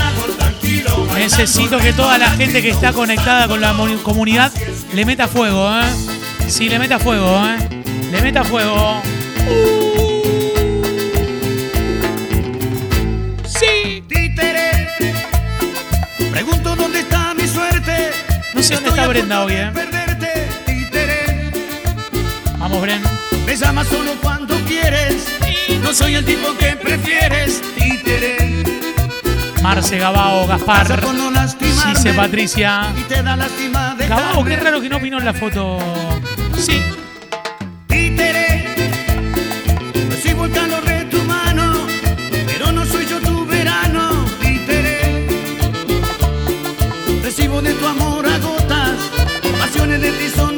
Necesito 1.15 1.77
que 1.77 1.93
toda 1.93 2.17
la 2.17 2.29
gente 2.31 2.62
que 2.62 2.69
está 2.69 2.93
conectada 2.93 3.47
con 3.47 3.62
la 3.62 3.75
comunidad 4.03 4.51
le 4.93 5.05
meta 5.05 5.27
fuego, 5.27 5.69
¿eh? 5.79 5.84
Sí, 6.47 6.67
le 6.69 6.79
meta 6.79 6.99
fuego, 6.99 7.41
¿eh? 7.47 7.84
Le 8.12 8.21
meta 8.21 8.43
fuego. 8.43 9.01
Sí. 13.45 14.03
Títere. 14.07 14.88
Pregunto 16.31 16.75
dónde 16.75 16.99
está 16.99 17.34
mi 17.34 17.47
suerte. 17.47 18.12
No 18.53 18.63
sé 18.63 18.75
dónde 18.75 18.89
está 18.89 19.07
Brenda 19.07 19.43
hoy, 19.43 19.53
¿eh? 19.53 20.01
Vamos, 22.71 22.84
Bren. 22.84 23.01
Me 23.45 23.57
llamas 23.57 23.86
solo 23.88 24.13
cuando 24.21 24.55
quieres. 24.62 25.27
No 25.84 25.93
soy 25.93 26.15
el 26.15 26.23
tipo 26.23 26.55
que 26.57 26.77
prefieres, 26.77 27.62
títere. 27.75 28.63
Marce, 29.62 29.97
Gabao, 29.97 30.47
Gaspar. 30.47 31.01
Gise, 31.60 32.13
Patricia. 32.13 32.93
Y 32.97 33.01
te 33.01 33.21
da 33.21 33.36
lástima 33.36 33.93
de 33.95 34.07
Gabao, 34.07 34.45
qué 34.45 34.55
raro 34.55 34.79
que 34.79 34.88
no 34.88 34.97
opinó 34.97 35.17
en 35.19 35.25
la 35.25 35.34
foto. 35.34 35.79
Sí. 36.57 36.81
Títere. 37.88 38.63
Recibo 40.10 40.45
el 40.45 40.51
calor 40.53 40.86
de 40.86 41.05
tu 41.05 41.21
mano, 41.23 41.73
pero 42.45 42.71
no 42.71 42.86
soy 42.86 43.05
yo 43.05 43.19
tu 43.19 43.45
verano, 43.47 44.25
títere. 44.39 45.27
Recibo 47.21 47.62
de 47.62 47.73
tu 47.73 47.86
amor 47.86 48.25
a 48.25 48.38
gotas, 48.38 48.97
pasiones 49.60 49.99
de 49.99 50.12
ti 50.13 50.29
son 50.34 50.51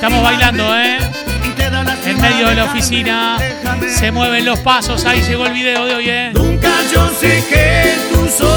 Estamos 0.00 0.22
bailando, 0.22 0.78
¿eh? 0.78 0.98
En 2.06 2.20
medio 2.20 2.48
de 2.48 2.54
la 2.54 2.64
oficina. 2.64 3.38
Se 3.88 4.10
mueven 4.10 4.44
los 4.46 4.58
pasos. 4.60 5.04
Ahí 5.04 5.20
llegó 5.22 5.44
el 5.46 5.52
video 5.52 5.84
de 5.84 5.94
hoy, 5.94 6.08
¿eh? 6.08 6.30
Nunca 6.32 6.70
yo 6.92 7.08
sé 7.10 7.44
que. 7.48 7.94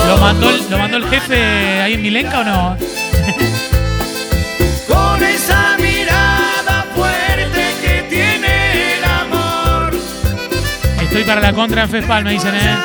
¿Lo 0.08 0.18
mandó, 0.18 0.50
el- 0.50 0.70
¿Lo 0.70 0.78
mandó 0.78 0.98
el 0.98 1.10
jefe 1.10 1.82
ahí 1.82 1.94
en 1.96 2.02
Milenka 2.02 2.40
o 2.40 2.44
no? 2.46 2.78
Con 4.88 5.24
esa 5.24 5.76
mirada 5.80 6.86
fuerte 6.96 7.74
que 7.82 8.06
tiene 8.10 8.98
el 8.98 9.04
amor. 9.04 9.92
Estoy 11.02 11.24
para 11.24 11.42
la 11.42 11.52
contra 11.54 11.84
en 11.84 11.90
Fespal, 11.90 12.24
me 12.24 12.32
dicen, 12.32 12.56
¿eh? 12.56 12.76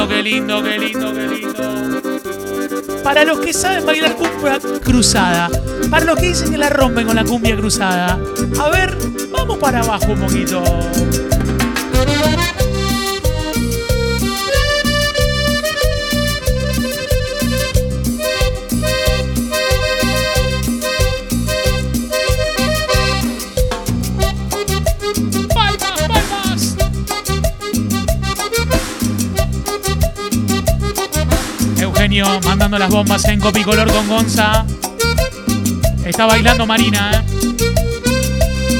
Lindo, 0.00 0.08
qué 0.08 0.22
lindo, 0.22 0.62
qué 0.62 0.78
lindo, 0.78 1.12
qué 1.12 1.26
lindo. 1.28 3.02
Para 3.02 3.24
los 3.24 3.40
que 3.40 3.52
saben 3.52 3.84
bailar 3.84 4.14
cumbia 4.14 4.58
cruzada, 4.82 5.50
para 5.90 6.04
los 6.04 6.18
que 6.18 6.28
dicen 6.28 6.50
que 6.50 6.58
la 6.58 6.70
rompen 6.70 7.06
con 7.06 7.16
la 7.16 7.24
cumbia 7.24 7.56
cruzada, 7.56 8.18
a 8.58 8.70
ver, 8.70 8.96
vamos 9.30 9.58
para 9.58 9.80
abajo 9.80 10.12
un 10.12 10.20
poquito. 10.20 10.62
Mandando 32.60 32.78
las 32.78 32.90
bombas 32.90 33.24
en 33.24 33.40
copicolor 33.40 33.90
con 33.90 34.06
Gonza. 34.06 34.66
Está 36.04 36.26
bailando 36.26 36.66
Marina, 36.66 37.10
¿eh? 37.14 37.56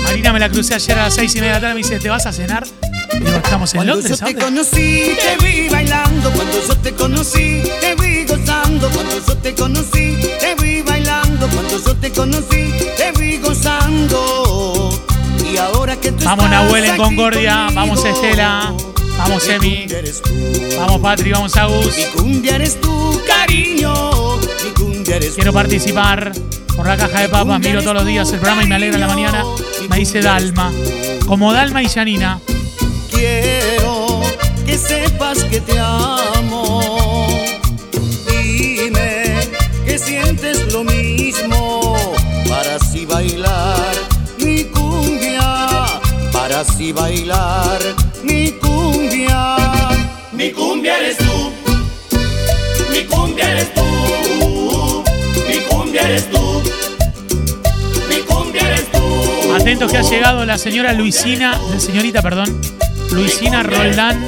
Marina 0.05 0.35
me 0.35 0.39
la 0.39 0.51
crucé 0.51 0.75
ayer 0.75 0.99
a 0.99 1.05
las 1.05 1.15
seis 1.15 1.35
y 1.35 1.41
media 1.41 1.55
de 1.55 1.55
la 1.55 1.61
tarde. 1.63 1.75
Me 1.77 1.79
dice, 1.79 1.99
¿te 1.99 2.11
vas 2.11 2.27
a 2.27 2.33
cenar? 2.33 2.67
Digo, 3.15 3.31
estamos 3.43 3.73
en 3.73 3.79
Cuando 3.79 3.95
Londres. 3.95 4.19
yo 4.19 4.27
¿a 4.27 4.29
te 4.29 4.35
dónde? 4.35 4.45
conocí, 4.45 5.13
te 5.17 5.45
vi 5.47 5.69
bailando. 5.71 6.31
Cuando 6.31 6.67
yo 6.69 6.77
te 6.77 6.93
conocí, 6.93 7.63
te 7.81 7.95
vi 7.95 8.25
gozando. 8.27 8.91
Cuando 8.91 9.27
yo 9.27 9.37
te 9.39 9.55
conocí, 9.55 10.19
te 10.41 10.55
vi 10.63 10.83
bailando. 10.83 11.49
Cuando 11.49 11.83
yo 11.83 11.97
te 11.97 12.11
conocí, 12.13 12.75
te 12.99 13.13
vi 13.19 13.39
gozando. 13.39 14.91
Y 15.51 15.57
ahora 15.57 15.97
que 15.97 16.13
tú 16.13 16.23
Vamos 16.27 16.45
estás 16.45 16.65
Nahuel 16.65 16.85
en 16.85 16.97
Concordia. 16.99 17.55
conmigo, 17.69 17.81
Vamos 17.81 18.05
Estela. 18.05 18.75
Vamos 19.23 19.47
mi 19.47 19.55
Emi. 19.55 19.77
cumbia 19.81 19.99
eres 19.99 20.23
tú. 20.23 20.31
Vamos 20.79 21.01
Patri. 21.01 21.33
Vamos 21.33 21.57
Agus. 21.57 21.97
Mi 21.97 22.05
cumbia 22.07 22.57
eres 22.57 22.81
tú, 22.81 23.21
cariño. 23.27 24.39
Mi 24.65 24.71
cumbia 24.71 25.17
eres 25.17 25.35
Quiero 25.35 25.53
participar 25.53 26.33
por 26.77 26.87
la 26.87 26.97
caja 26.97 27.21
de 27.21 27.29
papas. 27.29 27.61
Miro 27.61 27.83
todos 27.83 27.95
los 27.95 28.07
días 28.07 28.31
el 28.33 28.39
programa 28.39 28.65
y 28.65 28.67
me 28.67 28.75
alegra 28.77 28.95
en 28.97 29.01
la 29.01 29.09
mañana. 29.09 29.45
Me 29.89 29.97
dice 29.99 30.21
Dalma. 30.21 30.73
Como 31.27 31.53
Dalma 31.53 31.83
y 31.83 31.89
Janina. 31.89 32.41
Quiero 33.11 34.23
que 34.65 34.79
sepas 34.79 35.45
que 35.45 35.61
te 35.61 35.79
amo. 35.79 37.29
Dime 38.27 39.37
que 39.85 39.99
sientes 39.99 40.73
lo 40.73 40.85
mismo 40.85 41.97
para 42.49 42.77
así 42.77 43.05
bailar 43.07 43.93
mi 44.39 44.65
cumbia, 44.65 45.87
para 46.33 46.61
así 46.61 46.93
bailar 46.93 47.79
mi 48.23 48.53
cumbia. 48.53 48.80
Mi 51.01 51.07
cumbia 51.07 51.09
eres 51.09 51.19
tú. 51.19 51.33
Mi 52.93 53.05
cumbia 53.05 53.51
eres 53.51 53.73
tú. 53.75 55.03
Mi 55.49 55.59
cumbia 55.63 56.03
eres 56.03 56.31
tú. 56.31 56.63
Mi 58.09 58.17
cumbia 58.21 58.69
eres 58.69 58.93
tú. 58.93 59.55
Atentos 59.55 59.91
que 59.91 59.97
ha 59.97 60.03
llegado 60.03 60.45
la 60.45 60.59
señora 60.59 60.93
Luisina, 60.93 61.59
la 61.71 61.81
señorita, 61.81 62.21
perdón, 62.21 62.61
Luisina 63.13 63.63
Roldán 63.63 64.23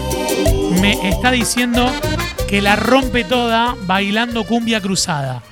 me 0.81 1.11
está 1.11 1.31
diciendo 1.31 1.93
que 2.49 2.63
la 2.63 2.77
rompe 2.77 3.25
toda 3.25 3.77
bailando 3.83 4.45
cumbia 4.45 4.81
cruzada. 4.81 5.43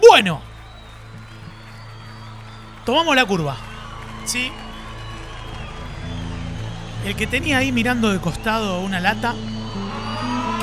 Bueno. 0.00 0.40
Tomamos 2.84 3.14
la 3.14 3.24
curva. 3.24 3.56
¿Sí? 4.24 4.50
El 7.06 7.14
que 7.14 7.28
tenía 7.28 7.58
ahí 7.58 7.70
mirando 7.70 8.10
de 8.10 8.18
costado 8.18 8.80
una 8.80 8.98
lata, 8.98 9.34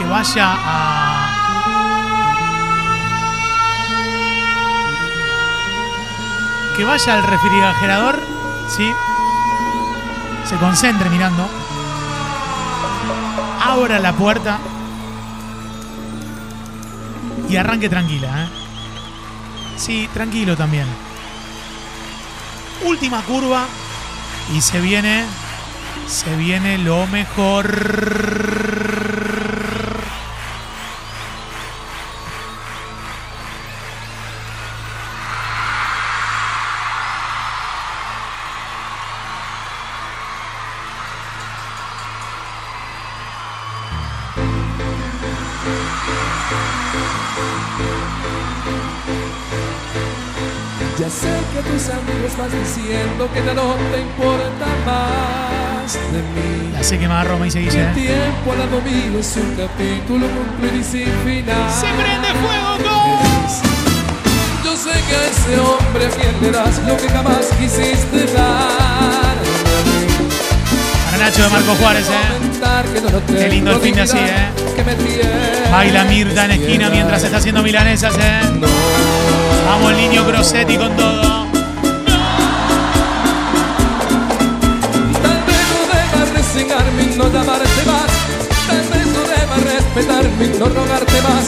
que 0.02 0.08
vaya 0.08 0.56
a... 0.58 1.28
Que 6.76 6.84
vaya 6.84 7.14
al 7.14 7.24
refrigerador, 7.24 8.20
¿sí? 8.76 8.92
Se 10.46 10.56
concentre 10.56 11.10
mirando. 11.10 11.48
Abra 13.64 14.00
la 14.00 14.14
puerta. 14.14 14.58
Y 17.48 17.58
arranque 17.58 17.90
tranquila, 17.90 18.44
¿eh? 18.44 18.50
Sí, 19.78 20.10
tranquilo 20.14 20.58
también. 20.58 20.88
Última 22.86 23.22
curva. 23.22 23.66
Y 24.56 24.62
se 24.62 24.80
viene. 24.80 25.26
Se 26.08 26.36
viene 26.38 26.80
lo 26.80 27.06
mejor. 27.08 28.91
Ya 51.02 51.10
sé 51.10 51.26
que 51.52 51.62
tus 51.64 51.90
amigos 51.90 52.38
vas 52.38 52.52
diciendo 52.54 53.28
que 53.34 53.44
ya 53.44 53.56
no 53.56 53.74
te 53.92 54.02
importa 54.02 54.68
más 54.86 55.94
de 56.14 56.20
mí. 56.22 56.74
La 56.74 56.84
sé 56.84 57.00
que 57.00 57.08
me 57.08 57.14
agarró, 57.16 57.40
me 57.40 57.46
dice 57.46 57.60
Guille. 57.60 57.82
el 57.82 57.88
¿eh? 57.88 57.92
tiempo 57.96 58.52
al 58.52 58.60
lado 58.60 58.82
mío 58.84 59.20
es 59.20 59.36
un 59.36 59.56
capítulo 59.56 60.28
y 60.62 60.84
sin 60.84 61.12
final. 61.26 61.72
¡Se 61.74 61.88
prende 61.88 62.28
fuego, 62.38 62.78
Yo 64.64 64.78
sé 64.78 64.92
que 64.92 65.16
a 65.16 65.26
ese 65.26 65.60
hombre 65.60 66.06
a 66.06 66.10
quien 66.12 66.40
le 66.40 66.52
das 66.52 66.78
lo 66.86 66.96
que 66.96 67.10
jamás 67.10 67.50
quisiste 67.60 68.34
dar. 68.36 69.38
Para 71.06 71.18
Nacho 71.18 71.42
de 71.42 71.50
Marco 71.50 71.74
Juárez, 71.82 72.08
¿eh? 72.10 72.34
Comentar 72.38 72.86
que 72.86 73.02
no 73.02 73.10
lo 73.10 73.26
Qué 73.26 73.50
lindo 73.50 73.72
el 73.72 73.82
fin 73.82 73.96
de 73.96 74.02
así, 74.02 74.18
¿eh? 74.20 74.50
Que 74.76 74.84
me 74.84 75.72
Baila 75.72 76.04
Mirta 76.04 76.46
en 76.46 76.52
esquina 76.52 76.92
mientras 76.92 77.24
está 77.24 77.38
haciendo 77.38 77.64
milanesas, 77.64 78.14
¿eh? 78.20 78.91
Vamos, 79.72 79.92
el 79.94 79.98
niño 80.00 80.26
Grossetti 80.26 80.76
con 80.76 80.94
todo. 80.98 81.22
Tal 85.24 85.40
vez 85.48 85.64
no 85.72 85.80
debas 85.96 86.28
resignarme 86.34 87.04
y 87.04 87.16
no 87.18 87.24
llamarte 87.32 87.82
más. 87.88 88.12
Tal 88.68 88.84
vez 88.92 89.08
no 89.16 89.22
debas 89.32 89.62
respetarme 89.64 90.44
y 90.44 90.60
no 90.60 90.66
rogarte 90.66 91.22
más. 91.22 91.48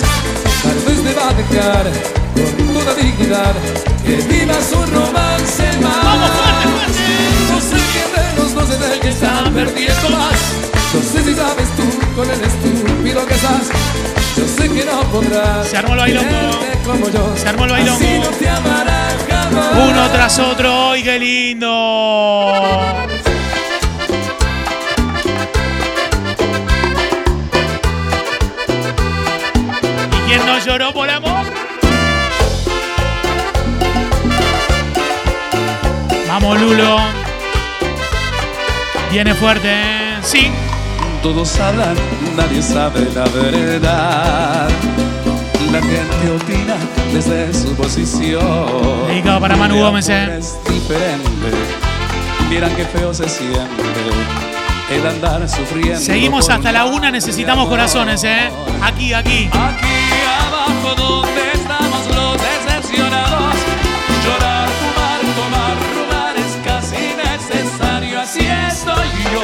Tal 0.63 0.79
vez 0.87 1.03
deba 1.03 1.33
dejar 1.33 1.85
con 2.33 2.73
toda 2.73 2.95
dignidad 2.95 3.55
que 4.05 4.15
vivas 4.15 4.71
un 4.71 4.87
romance 4.89 5.65
más. 5.81 6.03
¡Vamos, 6.05 6.29
fuerte, 6.31 6.69
fuerte! 6.69 7.51
No 7.51 7.59
sé 7.59 7.77
quién 7.91 8.09
de 8.15 8.23
los 8.41 8.53
dos 8.55 8.69
es 8.69 8.81
el 8.89 8.99
que 9.01 9.09
está 9.09 9.43
perdiendo 9.53 10.09
más. 10.11 10.39
No 10.93 11.01
sé 11.01 11.23
si 11.25 11.35
sabes 11.35 11.69
tú 11.75 11.83
con 12.15 12.29
el 12.31 12.39
estúpido 12.39 13.25
que 13.25 13.33
estás. 13.33 14.12
Yo 14.35 14.47
sé 14.47 14.69
que 14.69 14.85
no 14.85 15.01
podrás. 15.11 15.67
Se 15.67 15.77
armó 15.77 15.93
el 15.93 16.05
quererte 16.05 16.79
como 16.85 17.09
yo. 17.09 17.33
Se 17.37 17.47
armó 17.47 17.65
el. 17.65 17.71
Así 17.73 18.19
no. 18.19 18.29
Uno 19.89 20.09
tras 20.11 20.39
otro. 20.39 20.91
¡Ay, 20.91 21.03
qué 21.03 21.19
lindo! 21.19 22.81
¿Y 30.11 30.27
quién 30.27 30.45
no 30.45 30.59
lloró 30.59 30.93
por 30.93 31.09
amor? 31.09 31.45
Vamos, 36.27 36.59
Lulo. 36.59 36.97
Viene 39.11 39.35
fuerte, 39.35 39.69
¿eh? 39.71 40.17
Sí. 40.23 40.51
Todos 41.23 41.57
hablan, 41.57 41.95
nadie 42.35 42.61
sabe 42.61 43.09
la 43.15 43.23
verdad. 43.23 44.69
La 45.71 45.81
gente 45.81 46.31
opina 46.35 46.75
desde 47.13 47.53
su 47.53 47.73
posición. 47.75 49.07
Dedicado 49.07 49.39
para 49.39 49.55
Manu 49.55 49.77
Gómez, 49.79 50.09
eh. 50.09 50.37
Es 50.37 50.57
diferente. 50.69 51.49
Vieran 52.49 52.75
qué 52.75 52.83
feo 52.83 53.13
se 53.13 53.29
siente 53.29 53.83
el 54.91 55.07
andar 55.07 55.47
sufriendo. 55.47 56.01
Seguimos 56.01 56.49
hasta 56.49 56.73
la 56.73 56.85
una, 56.85 57.09
necesitamos 57.09 57.69
corazones, 57.69 58.23
¿eh? 58.25 58.51
Aquí, 58.81 59.13
aquí. 59.13 59.49
Aquí 59.53 59.87
abajo 60.45 60.93
donde 60.95 61.51
estamos 61.53 62.05
los 62.15 62.37
decepcionados. 62.37 63.55
Llorar, 64.25 64.67
fumar, 64.67 65.19
tomar, 65.37 65.77
robar 65.95 66.35
es 66.35 66.57
casi 66.65 67.15
necesario. 67.15 68.19
Así 68.19 68.45
estoy 68.45 69.07
yo. 69.33 69.42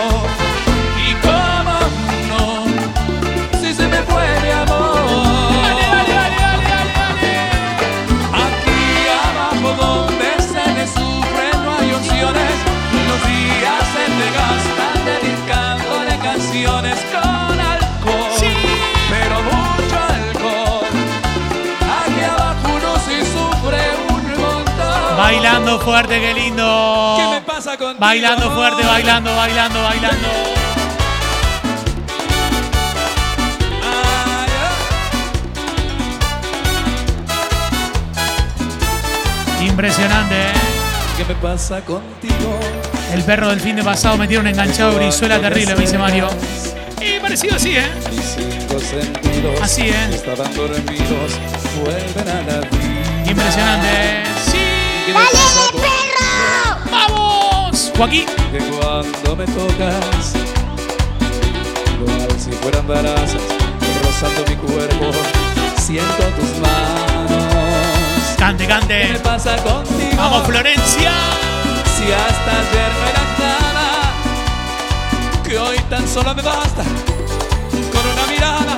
Bailando 25.70 25.86
fuerte, 25.86 26.20
qué 26.20 26.34
lindo. 26.34 27.16
¿Qué 27.20 27.28
me 27.36 27.42
pasa 27.42 27.78
contigo? 27.78 28.00
Bailando 28.00 28.52
fuerte, 28.56 28.84
bailando, 28.84 29.36
bailando, 29.36 29.84
bailando. 29.84 30.28
Impresionante, 39.62 40.36
¿eh? 40.42 40.54
¿Qué 41.18 41.26
me 41.26 41.36
pasa 41.36 41.82
contigo? 41.82 42.60
El 43.14 43.24
perro 43.24 43.50
del 43.50 43.60
fin 43.60 43.76
de 43.76 43.84
pasado 43.84 44.18
metieron 44.18 44.48
un 44.48 44.54
enganchado 44.54 44.96
Brizuela 44.96 45.40
terrible, 45.40 45.76
me 45.76 45.82
dice 45.82 46.00
Mario. 46.00 46.30
Y 47.00 47.20
parecido 47.20 47.58
así, 47.58 47.78
¿eh? 47.78 47.92
Mis 48.10 48.26
cinco 48.26 48.80
sentidos 48.80 49.62
Así, 49.62 49.84
¿eh? 49.84 50.10
estaban 50.12 50.52
dormidos, 50.56 51.38
vuelven 51.84 52.28
a 52.28 52.42
la 52.42 52.60
vida. 52.62 53.30
Impresionante, 53.30 53.88
¿eh? 53.88 54.24
¡Sí! 54.52 54.58
¡Dale, 55.14 55.14
perro! 55.14 55.30
¡Vamos! 55.34 55.49
Joaquín. 58.00 58.26
Que 58.50 58.60
cuando 58.60 59.36
me 59.36 59.46
tocas, 59.46 60.34
igual 62.00 62.40
si 62.40 62.52
fueran 62.52 62.88
brasas, 62.88 63.42
rozando 64.02 64.42
mi 64.48 64.56
cuerpo, 64.56 65.12
siento 65.78 66.24
tus 66.40 66.50
manos. 66.60 67.44
Cante, 68.38 68.66
cante. 68.68 69.02
¿Qué 69.02 69.12
me 69.12 69.20
pasa 69.20 69.58
contigo? 69.58 70.16
¡Vamos, 70.16 70.48
Florencia! 70.48 71.12
Si 71.98 72.06
hasta 72.10 72.52
ayer 72.62 72.92
no 72.96 73.06
era 73.10 73.24
nada, 73.38 73.88
que 75.44 75.58
hoy 75.60 75.78
tan 75.90 76.08
solo 76.08 76.34
me 76.34 76.42
basta 76.42 76.84
con 77.92 78.08
una 78.14 78.26
mirada. 78.32 78.78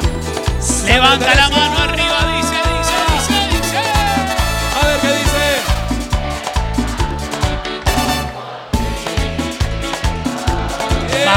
Levanta 0.88 1.36
la 1.36 1.50
mano 1.50 1.78
arriba, 1.78 2.01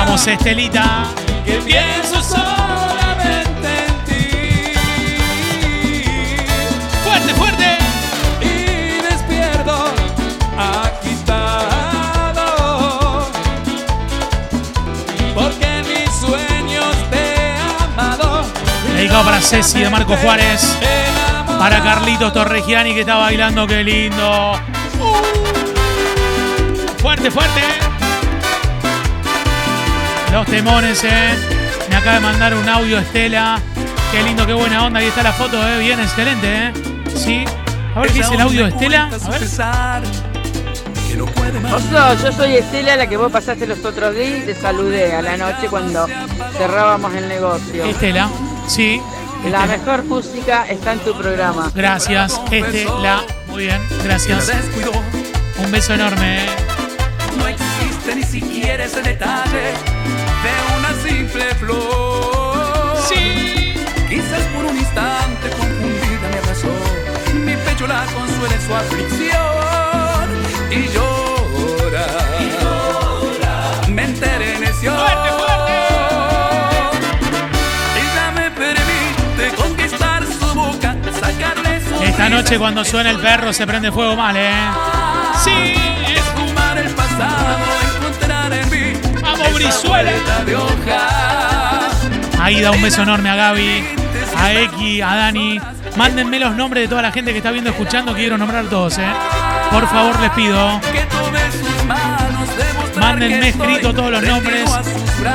Vamos, 0.07 0.27
Estelita. 0.27 1.05
Que 1.47 1.53
pienso 1.65 2.23
solamente 2.23 3.87
en 3.87 4.05
ti. 4.05 4.29
Fuerte, 7.03 7.33
fuerte. 7.33 7.79
Y 8.43 9.01
despierto 9.01 9.95
agitado. 10.59 12.45
Porque 15.35 15.79
en 15.79 15.89
mis 15.89 16.11
sueños 16.21 16.95
te 17.11 17.37
he 17.37 17.57
amado. 17.57 18.45
Dedicado 18.95 19.25
para 19.25 19.41
Ceci 19.41 19.81
de 19.81 19.89
Marco 19.89 20.19
Juárez. 20.19 20.77
Para 21.59 21.83
Carlitos 21.83 22.31
Torregiani 22.35 22.93
que 22.93 23.01
está 23.01 23.17
bailando, 23.17 23.67
qué 23.67 23.83
lindo. 23.83 24.53
Uh. 25.01 25.23
Fuerte, 27.01 27.31
fuerte. 27.31 27.84
Los 30.35 30.47
temones, 30.47 31.05
eh. 31.05 31.33
Me 31.89 31.95
acaba 31.95 32.15
de 32.15 32.21
mandar 32.21 32.55
un 32.55 32.69
audio 32.69 32.99
Estela 32.99 33.61
Qué 34.11 34.21
lindo, 34.21 34.45
qué 34.45 34.53
buena 34.53 34.85
onda. 34.85 34.99
Ahí 34.99 35.07
está 35.07 35.23
la 35.23 35.33
foto, 35.33 35.57
¿eh? 35.69 35.79
Bien, 35.79 36.01
excelente, 36.01 36.49
¿eh? 36.53 36.73
Sí. 37.15 37.45
A 37.95 38.01
ver 38.01 38.11
qué 38.11 38.19
dice 38.19 38.35
el 38.35 38.41
audio 38.41 38.65
de 38.65 38.71
Estela. 38.71 39.05
A 39.05 39.29
ver. 39.29 39.43
Oso, 41.73 42.25
yo 42.25 42.33
soy 42.33 42.57
Estela, 42.57 42.97
la 42.97 43.07
que 43.07 43.17
vos 43.17 43.31
pasaste 43.31 43.65
los 43.65 43.85
otros 43.85 44.13
días 44.17 44.39
y 44.39 44.41
te 44.41 44.57
saludé 44.57 45.15
a 45.15 45.23
la 45.23 45.37
noche 45.37 45.69
cuando 45.71 46.09
cerrábamos 46.59 47.15
el 47.15 47.29
negocio. 47.29 47.85
Estela, 47.85 48.29
sí. 48.67 49.01
La 49.49 49.61
Estela. 49.61 49.67
mejor 49.67 50.05
música 50.05 50.67
está 50.69 50.95
en 50.95 50.99
tu 50.99 51.17
programa. 51.17 51.71
Gracias, 51.77 52.41
Estela. 52.51 53.23
Muy 53.47 53.67
bien, 53.67 53.81
gracias. 54.03 54.51
Un 55.59 55.71
beso 55.71 55.95
enorme, 55.95 56.45
¿eh? 56.45 56.49
No 57.39 57.47
existe 57.47 58.17
ni 58.17 58.25
siquiera 58.25 58.85
ese 58.85 59.01
detalle 59.01 59.75
de 60.45 60.55
una 60.79 60.93
simple 61.03 61.45
flor. 61.55 62.97
Sí. 63.09 63.75
Quizás 64.09 64.43
por 64.55 64.65
un 64.65 64.77
instante 64.77 65.51
confundida 65.51 66.29
me 66.33 66.39
abrazó. 66.39 66.73
Mi 67.35 67.57
pecho 67.57 67.87
la 67.87 68.05
consuela 68.07 68.55
en 68.55 68.63
su 68.67 68.75
aflicción. 68.75 70.27
Y 70.71 70.89
llora. 70.93 72.07
Me. 73.89 74.05
¡Fuerte, 74.91 75.31
fuerte! 75.31 75.73
Ella 77.97 78.31
me 78.35 78.51
permite 78.51 79.57
conquistar 79.57 80.25
su 80.27 80.55
boca, 80.55 80.95
sacarle 81.21 81.81
su 81.81 82.03
Esta 82.03 82.29
noche 82.29 82.59
cuando 82.59 82.85
suena 82.85 83.11
el 83.11 83.19
perro 83.19 83.53
se 83.53 83.67
prende 83.67 83.91
fuego 83.91 84.15
mal, 84.15 84.37
¿eh? 84.37 84.53
Sí. 85.43 85.75
Esfumar 86.15 86.79
el 86.79 86.91
pasado, 86.91 87.74
Brizuela. 89.53 90.11
hoja. 90.59 92.43
Ahí 92.43 92.61
da 92.61 92.71
un 92.71 92.83
beso 92.83 93.03
enorme 93.03 93.31
a 93.31 93.37
Gaby, 93.37 93.85
a 94.37 94.53
Eki, 94.53 95.01
a 95.01 95.17
Dani. 95.17 95.61
Mándenme 95.97 96.39
los 96.39 96.55
nombres 96.55 96.85
de 96.85 96.89
toda 96.89 97.03
la 97.03 97.13
gente 97.13 97.33
que 97.33 97.39
está 97.39 97.51
viendo, 97.51 97.71
escuchando. 97.71 98.15
Quiero 98.15 98.37
nombrar 98.37 98.67
todos, 98.67 98.99
¿eh? 98.99 99.07
Por 99.71 99.89
favor, 99.89 100.19
les 100.21 100.31
pido. 100.31 100.81
Mándenme 103.01 103.49
escrito 103.49 103.95
todos 103.95 104.11
los 104.11 104.23
nombres. 104.23 104.71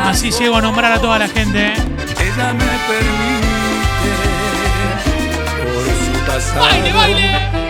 Así 0.05 0.31
llego 0.31 0.57
a 0.57 0.61
nombrar 0.61 0.91
a 0.91 0.99
toda 0.99 1.19
la 1.19 1.27
gente. 1.27 1.73
Ella 1.73 2.53
me 2.53 2.65
permite 2.87 3.49
por 5.63 5.85
su 6.05 6.25
pasado. 6.25 6.61
¡Baile, 6.61 6.93
baile! 6.93 7.68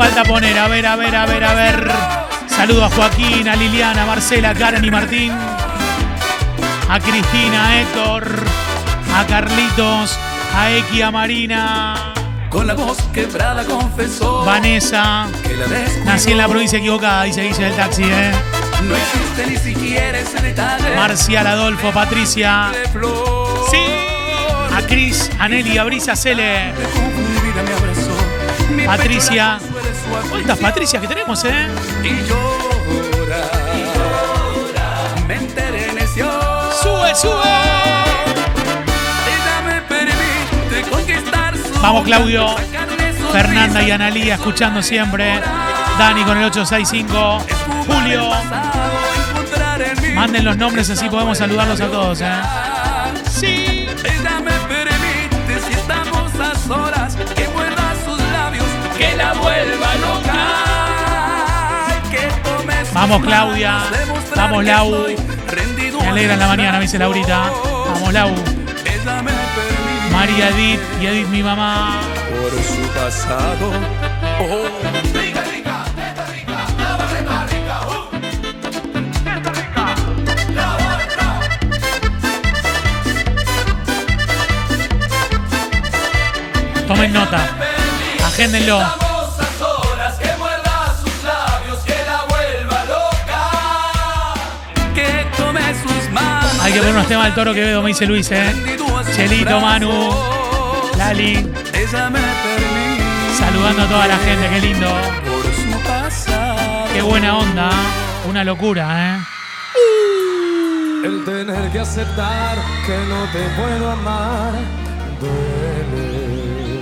Falta 0.00 0.24
poner? 0.24 0.58
A 0.58 0.66
ver, 0.66 0.86
a 0.86 0.96
ver, 0.96 1.14
a 1.14 1.26
ver, 1.26 1.44
a 1.44 1.52
ver. 1.52 1.90
Saludo 2.46 2.86
a 2.86 2.90
Joaquín, 2.90 3.46
a 3.46 3.54
Liliana, 3.54 4.04
a 4.04 4.06
Marcela, 4.06 4.50
a 4.50 4.54
Karen 4.54 4.82
y 4.82 4.90
Martín. 4.90 5.30
A 6.88 6.98
Cristina, 6.98 7.68
a 7.68 7.80
Héctor, 7.82 8.24
a 9.14 9.26
Carlitos, 9.26 10.18
a 10.56 10.70
Eki, 10.70 11.02
a 11.02 11.10
Marina, 11.10 12.14
Con 12.48 12.66
la 12.66 12.72
voz 12.74 12.96
quebrada 13.12 13.62
confesó 13.64 14.42
Vanessa. 14.44 15.26
que 15.46 15.54
la 15.54 15.66
descuidó. 15.66 16.04
Nací 16.06 16.30
en 16.32 16.38
la 16.38 16.48
provincia 16.48 16.78
equivocada, 16.78 17.24
dice 17.24 17.42
Guille 17.42 17.64
del 17.64 17.76
taxi, 17.76 18.02
¿eh? 18.04 18.32
No 18.82 18.96
existe 18.96 19.46
ni 19.46 19.56
siquiera 19.58 20.18
ese 20.18 20.40
detalle. 20.40 20.96
Marcial, 20.96 21.46
Adolfo, 21.46 21.92
Patricia. 21.92 22.72
Sí. 23.70 23.84
A 24.74 24.80
Cris, 24.86 25.30
a 25.38 25.46
Nelly, 25.46 25.76
a 25.76 25.84
Brisa 25.84 26.16
Cele. 26.16 26.72
Patricia. 28.86 29.58
¿Cuántas 30.30 30.58
Patricias 30.58 31.02
que 31.02 31.08
tenemos, 31.08 31.44
eh? 31.44 31.66
Y 32.02 32.22
llora. 32.26 33.50
Me 35.26 35.34
enterneció. 35.34 36.26
¡Sube, 36.82 37.14
sube! 37.14 37.50
Ella 39.26 39.60
me 39.66 39.82
permite 39.82 40.90
conquistar 40.90 41.56
su 41.56 41.80
Vamos, 41.80 42.04
Claudio. 42.04 42.56
Fernanda 43.32 43.82
y 43.82 43.90
Analía 43.90 44.34
escuchando 44.34 44.82
siempre. 44.82 45.40
Dani 45.98 46.24
con 46.24 46.38
el 46.38 46.44
865. 46.44 47.38
Julio. 47.86 48.30
Manden 50.14 50.44
los 50.44 50.56
nombres 50.56 50.90
así 50.90 51.08
podemos 51.08 51.38
saludarlos 51.38 51.80
a 51.80 51.86
todos, 51.88 52.20
eh. 52.20 52.32
Sí. 53.30 53.86
Ella 54.04 54.40
me 54.40 54.52
permite 54.68 55.60
si 55.66 55.72
estamos 55.72 56.32
a 56.40 56.54
solas 56.66 57.16
que 57.34 57.48
muerda 57.48 57.94
sus 58.04 58.20
labios, 58.32 58.66
que 58.98 59.16
la 59.16 59.32
vuelva 59.34 59.94
Vamos, 62.92 63.22
Claudia. 63.22 63.82
Vamos, 64.36 64.64
Lau. 64.64 64.90
Me 64.90 66.06
a 66.06 66.10
alegra 66.10 66.34
en 66.34 66.40
la 66.40 66.46
mañana, 66.48 66.78
me 66.78 66.82
dice 66.82 66.98
Laurita. 66.98 67.50
Vamos, 67.92 68.12
Lau. 68.12 68.30
María 70.12 70.48
Edith 70.48 70.80
y 71.00 71.06
Edith, 71.06 71.28
mi 71.28 71.42
mamá. 71.42 72.00
por 72.30 72.50
su 72.62 72.82
pasado. 72.94 73.72
Rica. 75.14 75.44
Tomen 86.86 87.12
nota. 87.12 87.40
Agéndenlo. 88.26 89.09
Hay 96.62 96.72
que 96.72 96.78
poner 96.78 96.94
unos 96.94 97.08
temas 97.08 97.24
del 97.26 97.34
toro 97.34 97.54
Quevedo, 97.54 97.82
me 97.82 97.88
dice 97.88 98.06
Luis, 98.06 98.30
eh. 98.30 98.52
Chelito, 99.14 99.60
Manu, 99.60 100.10
Lali. 100.96 101.50
Ella 101.72 102.10
me 102.10 102.20
permite 102.20 103.36
Saludando 103.38 103.82
a 103.82 103.88
toda 103.88 104.06
la 104.06 104.18
gente, 104.18 104.48
qué 104.48 104.60
lindo. 104.60 104.88
Qué 106.92 107.02
buena 107.02 107.38
onda. 107.38 107.70
Una 108.28 108.44
locura, 108.44 109.16
¿eh? 109.16 109.20
El 111.04 111.24
tener 111.24 111.70
que 111.72 111.80
aceptar 111.80 112.58
que 112.86 112.98
no 113.08 113.24
te 113.32 113.40
puedo 113.56 113.90
amar 113.90 114.52
duele. 115.20 116.80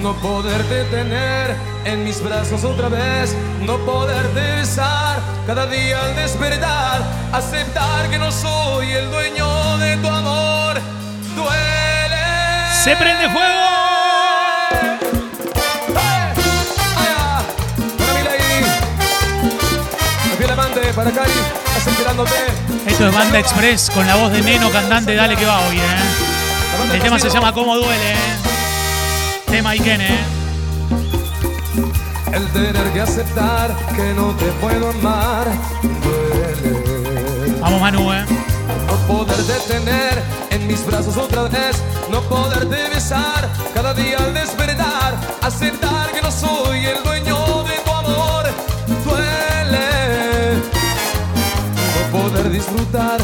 No 0.00 0.12
poderte 0.14 0.84
tener 0.84 1.56
en 1.84 2.04
mis 2.04 2.22
brazos 2.22 2.62
otra 2.62 2.88
vez, 2.88 3.34
no 3.66 3.76
poderte 3.78 4.40
besar 4.56 5.33
cada 5.46 5.66
día 5.66 6.02
al 6.02 6.16
despertar, 6.16 7.02
aceptar 7.32 8.08
que 8.08 8.18
no 8.18 8.32
soy 8.32 8.92
el 8.92 9.10
dueño 9.10 9.78
de 9.78 9.96
tu 9.98 10.08
amor 10.08 10.80
duele. 11.34 12.72
¡Se 12.82 12.96
prende 12.96 13.28
fuego! 13.28 13.64
Esto 22.86 23.08
es 23.08 23.14
Banda 23.14 23.38
Express 23.38 23.90
con 23.90 24.06
la 24.06 24.14
voz 24.14 24.30
de 24.30 24.40
Neno, 24.40 24.70
cantante 24.70 25.14
Dale 25.14 25.36
que 25.36 25.44
va 25.44 25.60
hoy, 25.66 25.78
¿eh? 25.78 26.94
El 26.94 27.00
tema 27.00 27.18
se 27.18 27.28
llama 27.28 27.52
Cómo 27.52 27.76
duele, 27.76 28.12
¿eh? 28.12 28.16
Tema 29.50 29.74
Iken, 29.74 30.00
¿eh? 30.00 30.43
El 32.34 32.48
tener 32.48 32.92
que 32.92 33.00
aceptar 33.00 33.76
que 33.94 34.12
no 34.14 34.34
te 34.34 34.46
puedo 34.60 34.90
amar 34.90 35.46
duele. 36.02 37.60
Vamos, 37.60 37.80
Manu, 37.80 38.12
¿eh? 38.12 38.24
No 38.88 38.94
poderte 39.06 39.52
tener 39.72 40.20
en 40.50 40.66
mis 40.66 40.84
brazos 40.84 41.16
otra 41.16 41.42
vez, 41.42 41.76
no 42.10 42.20
poderte 42.22 42.88
besar 42.88 43.48
cada 43.72 43.94
día 43.94 44.18
al 44.18 44.34
despertar, 44.34 45.14
aceptar 45.42 46.10
que 46.12 46.22
no 46.22 46.30
soy 46.32 46.84
el 46.86 47.02
dueño 47.04 47.62
de 47.62 47.74
tu 47.84 47.90
amor 47.92 48.44
duele. 49.04 50.56
No 51.94 52.18
poder 52.18 52.50
disfrutar 52.50 53.20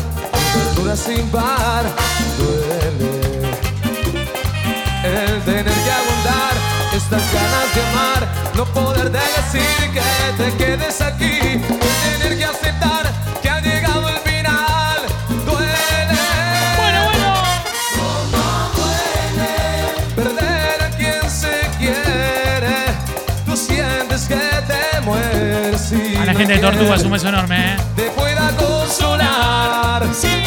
aventuras 0.55 0.99
sin 1.01 1.27
par 1.31 1.85
duele. 2.39 3.21
El 5.03 5.43
tener 5.43 5.65
que 5.65 5.91
aguantar 5.91 6.55
estas 6.95 7.23
ganas 7.33 7.75
de 7.75 7.81
amar, 7.91 8.50
no 8.61 8.67
poder 8.75 9.11
decir 9.11 9.91
que 9.95 10.03
te 10.37 10.53
quedes 10.59 11.01
aquí, 11.01 11.39
tener 12.21 12.37
que 12.37 12.45
aceptar 12.45 13.11
que 13.41 13.49
ha 13.49 13.59
llegado 13.61 14.07
el 14.07 14.19
final, 14.19 14.99
duele. 15.47 16.19
Bueno, 16.77 17.05
bueno. 17.07 17.29
Perder 20.15 20.83
a 20.83 20.91
quien 20.91 21.31
se 21.31 21.71
quiere, 21.79 22.77
tú 23.47 23.57
sientes 23.57 24.29
que 24.29 24.41
te 24.69 25.01
mueres 25.07 25.93
A 26.21 26.27
la 26.27 26.35
gente 26.35 26.53
de 26.53 26.59
Tortugas, 26.59 26.87
quieres 26.87 27.05
un 27.05 27.13
beso 27.13 27.29
enorme, 27.29 27.73
¿eh? 27.73 27.77
te 27.97 28.11
pueda 28.11 28.51
consolar. 28.59 30.07
Sí. 30.13 30.40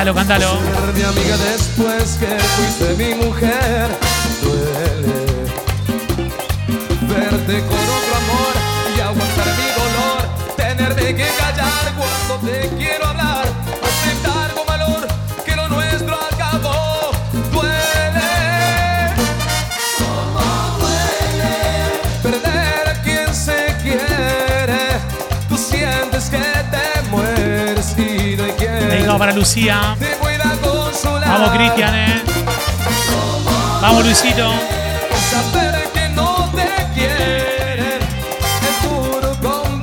Cántalo, 0.00 0.14
cántalo. 0.14 0.60
Para 29.18 29.32
Lucía. 29.32 29.96
Vamos, 31.26 31.50
Cristian, 31.50 31.94
eh. 31.94 32.22
Vamos, 33.82 34.04
Luisito. 34.04 34.52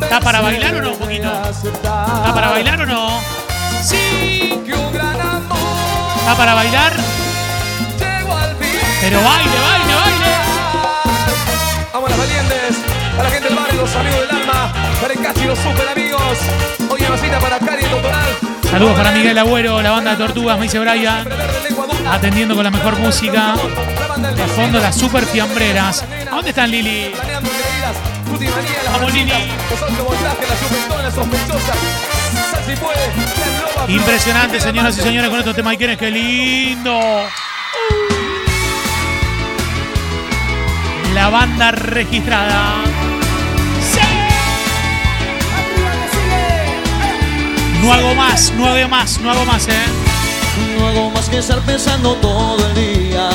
¿Está 0.02 0.20
para 0.22 0.42
bailar 0.42 0.76
o 0.76 0.82
no 0.82 0.92
un 0.92 0.98
poquito? 0.98 1.28
¿Está 1.28 2.34
para 2.34 2.50
bailar 2.50 2.82
o 2.82 2.86
no? 2.86 3.20
¿Está 6.20 6.36
para 6.36 6.54
bailar? 6.56 6.94
Pero 9.02 9.22
baile, 9.24 9.60
baile, 9.70 9.96
baile. 9.96 10.36
Vamos 11.94 12.10
las 12.10 12.20
valientes, 12.20 12.78
a 13.20 13.24
la 13.24 13.30
gente 13.30 13.48
del 13.50 13.58
barrio, 13.58 13.82
los 13.82 13.96
amigos 13.96 14.20
del 14.22 14.32
alma, 14.32 14.74
para 15.00 15.14
el 15.14 15.22
Cachi, 15.22 15.46
los 15.46 15.60
super 15.60 15.88
amigos. 15.88 16.38
Hoy 16.90 17.04
una 17.08 17.18
cita 17.18 17.40
para 17.40 17.60
Cari 17.60 17.84
el 17.84 17.92
Doctoral. 17.92 18.57
Saludos 18.70 18.98
para 18.98 19.12
Miguel 19.12 19.38
Agüero, 19.38 19.82
la 19.82 19.92
banda 19.92 20.12
de 20.12 20.18
Tortugas, 20.18 20.58
me 20.58 20.64
dice 20.64 20.80
Brian. 20.80 21.28
Atendiendo 22.12 22.54
con 22.56 22.64
la 22.64 22.72
mejor 22.72 23.00
música. 23.00 23.56
De 24.36 24.48
fondo 24.48 24.80
las 24.80 24.96
super 24.98 25.26
fiambreras. 25.26 26.04
¿A 26.30 26.36
dónde 26.36 26.50
están 26.50 26.70
Lili? 26.70 27.12
Vamos 28.92 29.14
Lili. 29.14 29.32
Impresionante, 33.88 34.60
señoras 34.60 34.98
y 34.98 35.02
señores, 35.02 35.30
con 35.30 35.40
estos 35.40 35.56
temas 35.56 35.74
Ikenes, 35.74 35.98
qué 35.98 36.12
lindo. 36.12 37.00
La 41.14 41.30
banda 41.30 41.72
registrada. 41.72 42.84
No 47.82 47.94
hago 47.94 48.16
más, 48.16 48.52
no 48.58 48.66
hago 48.66 48.88
más, 48.88 49.20
no 49.20 49.32
hago 49.32 49.46
más, 49.46 49.68
eh. 49.68 49.72
No 50.78 50.88
hago 50.88 51.12
más 51.12 51.30
que 51.30 51.38
estar 51.38 51.60
pensando 51.62 52.14
todo 52.16 52.58
el 52.68 52.76
día 52.76 53.30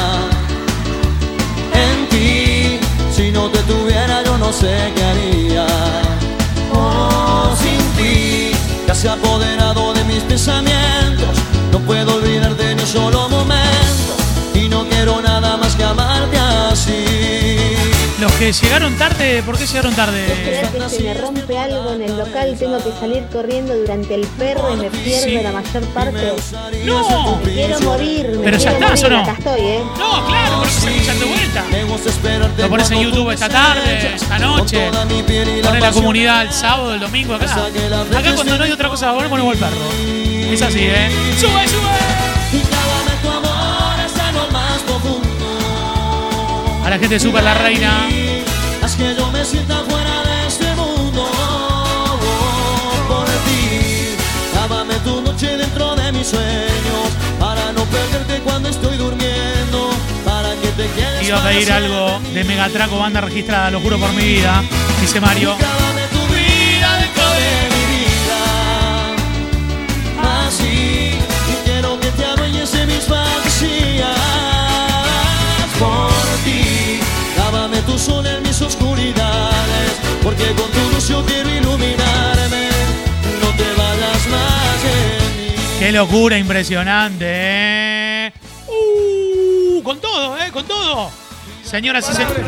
en 1.75 2.09
ti. 2.09 2.81
Si 3.15 3.31
no 3.31 3.49
te 3.49 3.59
tuviera, 3.61 4.23
yo 4.25 4.37
no 4.39 4.53
sé 4.53 4.93
qué 4.95 5.05
haría. 5.05 5.67
Oh, 6.75 7.55
sin 7.63 7.81
ti, 7.97 8.53
te 8.87 8.93
has 8.93 9.05
apoderado 9.05 9.93
de 9.95 10.05
mis 10.05 10.23
pensamientos. 10.25 11.37
No 11.71 11.79
puedo 11.81 12.17
olvidarte 12.17 12.75
ni 12.75 12.83
un 12.83 12.89
solo 12.89 13.29
momento. 13.29 14.15
Y 14.55 14.69
no 14.69 14.87
quiero 14.89 15.21
nada 15.23 15.57
más 15.57 15.75
que 15.77 15.85
amarte 15.85 16.39
así. 16.39 17.22
Los 18.23 18.31
que 18.35 18.53
llegaron 18.53 18.97
tarde, 18.99 19.43
¿por 19.43 19.59
qué 19.59 19.67
llegaron 19.67 19.93
tarde? 19.97 20.25
Que 20.73 20.89
se 20.89 21.03
me 21.03 21.13
rompe 21.13 21.59
algo 21.59 21.91
en 21.93 22.03
el 22.03 22.17
local, 22.17 22.55
tengo 22.57 22.79
que 22.79 22.93
salir 23.01 23.25
corriendo 23.33 23.75
durante 23.77 24.15
el 24.15 24.25
perro 24.39 24.73
y 24.75 24.77
me 24.77 24.91
pierdo 24.91 25.25
Sí. 25.25 25.41
la 25.43 25.51
mayor 25.51 25.83
parte. 25.87 26.33
No. 26.85 27.41
Me 27.45 27.53
quiero 27.53 27.81
morir, 27.81 28.29
me 28.29 28.45
Pero 28.45 28.59
ya 28.59 28.71
estás, 28.71 29.03
¿o 29.03 29.09
no? 29.09 29.23
acá 29.23 29.35
estoy, 29.37 29.61
¿eh? 29.61 29.81
No, 29.99 30.25
claro, 30.29 30.59
por 30.59 30.69
eso 30.69 30.81
se 30.83 30.91
escuchan 30.95 31.19
de 31.19 31.25
vuelta. 31.25 31.65
Lo 32.59 32.69
pones 32.69 32.91
en 32.93 33.01
YouTube 33.01 33.31
esta 33.33 33.49
tarde, 33.49 34.15
esta 34.15 34.39
noche. 34.39 34.89
Pones 35.65 35.83
la 35.83 35.91
comunidad 35.91 36.43
el 36.43 36.53
sábado, 36.53 36.95
el 36.95 37.01
domingo 37.01 37.35
acá. 37.35 37.53
Acá 38.17 38.35
cuando 38.37 38.57
no 38.57 38.63
hay 38.63 38.71
otra 38.71 38.89
cosa, 38.89 39.09
ahora 39.09 39.29
ponemos 39.29 39.53
el 39.55 39.59
perro. 39.59 40.53
Es 40.53 40.63
así, 40.63 40.79
¿eh? 40.83 41.11
¡Sube, 41.41 41.67
sube! 41.67 42.02
La 46.93 46.99
gente 46.99 47.19
Super 47.19 47.43
La 47.43 47.55
Reina. 47.55 48.07
Haz 48.83 48.97
que 48.97 49.15
yo 49.17 49.31
me 49.31 49.43
sienta 49.47 49.83
fuera 49.89 50.23
de 50.25 50.47
este 50.47 50.75
mundo 50.75 51.25
oh, 51.25 53.09
por 53.09 53.25
ti. 53.25 54.15
Lávame 54.55 54.97
tu 54.97 55.23
noche 55.23 55.57
dentro 55.57 55.97
de 55.97 56.13
mis 56.13 56.27
sueños 56.27 57.09
para 57.41 57.73
no 57.73 57.85
perderte 57.85 58.41
cuando 58.41 58.69
estoy 58.69 58.99
durmiendo. 58.99 59.91
Para 60.23 60.51
que 60.57 60.69
te 60.69 60.87
quedes 60.91 61.29
Iba 61.29 61.39
a 61.39 61.43
pedir 61.43 61.73
algo 61.73 62.21
de 62.35 62.45
Megatraco, 62.45 62.99
banda 62.99 63.23
registrada, 63.23 63.71
lo 63.71 63.81
juro 63.81 63.97
por 63.99 64.13
mi 64.13 64.25
vida. 64.25 64.63
Dice 65.01 65.19
Mario. 65.19 65.57
Tu 77.83 77.99
sol 77.99 78.27
en 78.27 78.43
mis 78.43 78.61
oscuridades. 78.61 79.93
Porque 80.23 80.47
con 80.53 80.71
tu 80.71 80.91
luz 80.93 81.09
yo 81.09 81.25
quiero 81.25 81.49
iluminarme. 81.49 82.69
No 83.41 83.49
te 83.57 83.73
vayas 83.77 84.27
más 84.29 84.83
de 84.83 85.43
mí. 85.43 85.55
Qué 85.79 85.93
locura 85.93 86.39
impresionante, 86.39 87.25
¿eh? 87.29 88.33
Uh, 88.69 89.83
con 89.83 90.01
todo, 90.01 90.39
¿eh? 90.39 90.51
Con 90.53 90.65
todo. 90.65 91.11
Señoras 91.65 92.09
y 92.11 92.15
señores. 92.15 92.45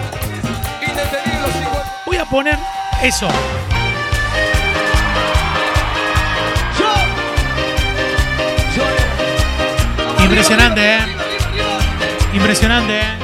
Voy 2.06 2.16
a 2.16 2.24
poner 2.24 2.58
eso. 3.02 3.28
Impresionante, 10.22 10.94
¿eh? 10.94 10.98
Impresionante, 12.34 12.98
¿eh? 12.98 13.23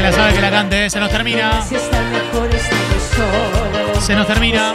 Que 0.00 0.06
la 0.06 0.12
sabe 0.12 0.32
que 0.32 0.40
la 0.40 0.50
cante, 0.50 0.86
¿eh? 0.86 0.90
Se 0.90 0.98
nos 0.98 1.10
termina. 1.10 1.62
Se 4.00 4.14
nos 4.14 4.26
termina. 4.26 4.72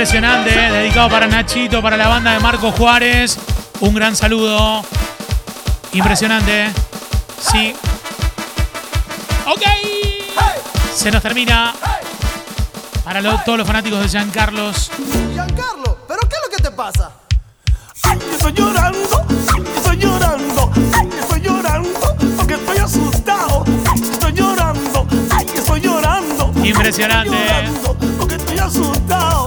Impresionante, 0.00 0.50
¿eh? 0.54 0.70
dedicado 0.72 1.08
para 1.08 1.26
Nachito, 1.26 1.80
para 1.80 1.96
la 1.96 2.06
banda 2.06 2.32
de 2.32 2.38
Marco 2.40 2.70
Juárez. 2.70 3.38
Un 3.80 3.94
gran 3.94 4.14
saludo. 4.14 4.84
Impresionante. 5.92 6.70
Sí. 7.40 7.74
Ok. 9.46 9.62
Se 10.94 11.10
nos 11.10 11.22
termina. 11.22 11.72
Para 13.04 13.22
lo- 13.22 13.38
todos 13.46 13.56
los 13.56 13.66
fanáticos 13.66 14.00
de 14.00 14.08
Jean 14.08 14.28
Carlos. 14.30 14.90
Giancarlo, 15.32 15.96
¿pero 16.06 16.20
qué 16.28 16.36
es 16.36 16.42
lo 16.50 16.56
que 16.58 16.62
te 16.62 16.70
pasa? 16.72 17.12
Ay, 18.02 18.18
estoy 18.32 18.52
llorando, 18.52 19.26
ay, 19.54 19.64
estoy 19.76 19.96
llorando, 19.96 20.70
ay, 20.92 21.08
estoy 21.20 21.40
llorando, 21.40 22.16
porque 22.36 22.54
estoy 22.54 22.76
asustado. 22.78 23.64
Ay, 23.90 24.02
estoy 24.02 24.32
llorando, 24.34 25.06
ay, 25.34 25.46
estoy 25.54 25.80
llorando. 25.80 26.52
Impresionante. 26.62 27.30
Estoy 27.34 27.46
llorando, 27.64 27.96
porque 28.18 28.34
estoy 28.34 28.58
asustado. 28.58 29.46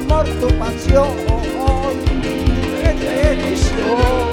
amor, 0.00 0.26
tu 0.40 0.48
pasión, 0.58 1.08
bendición. 2.82 4.29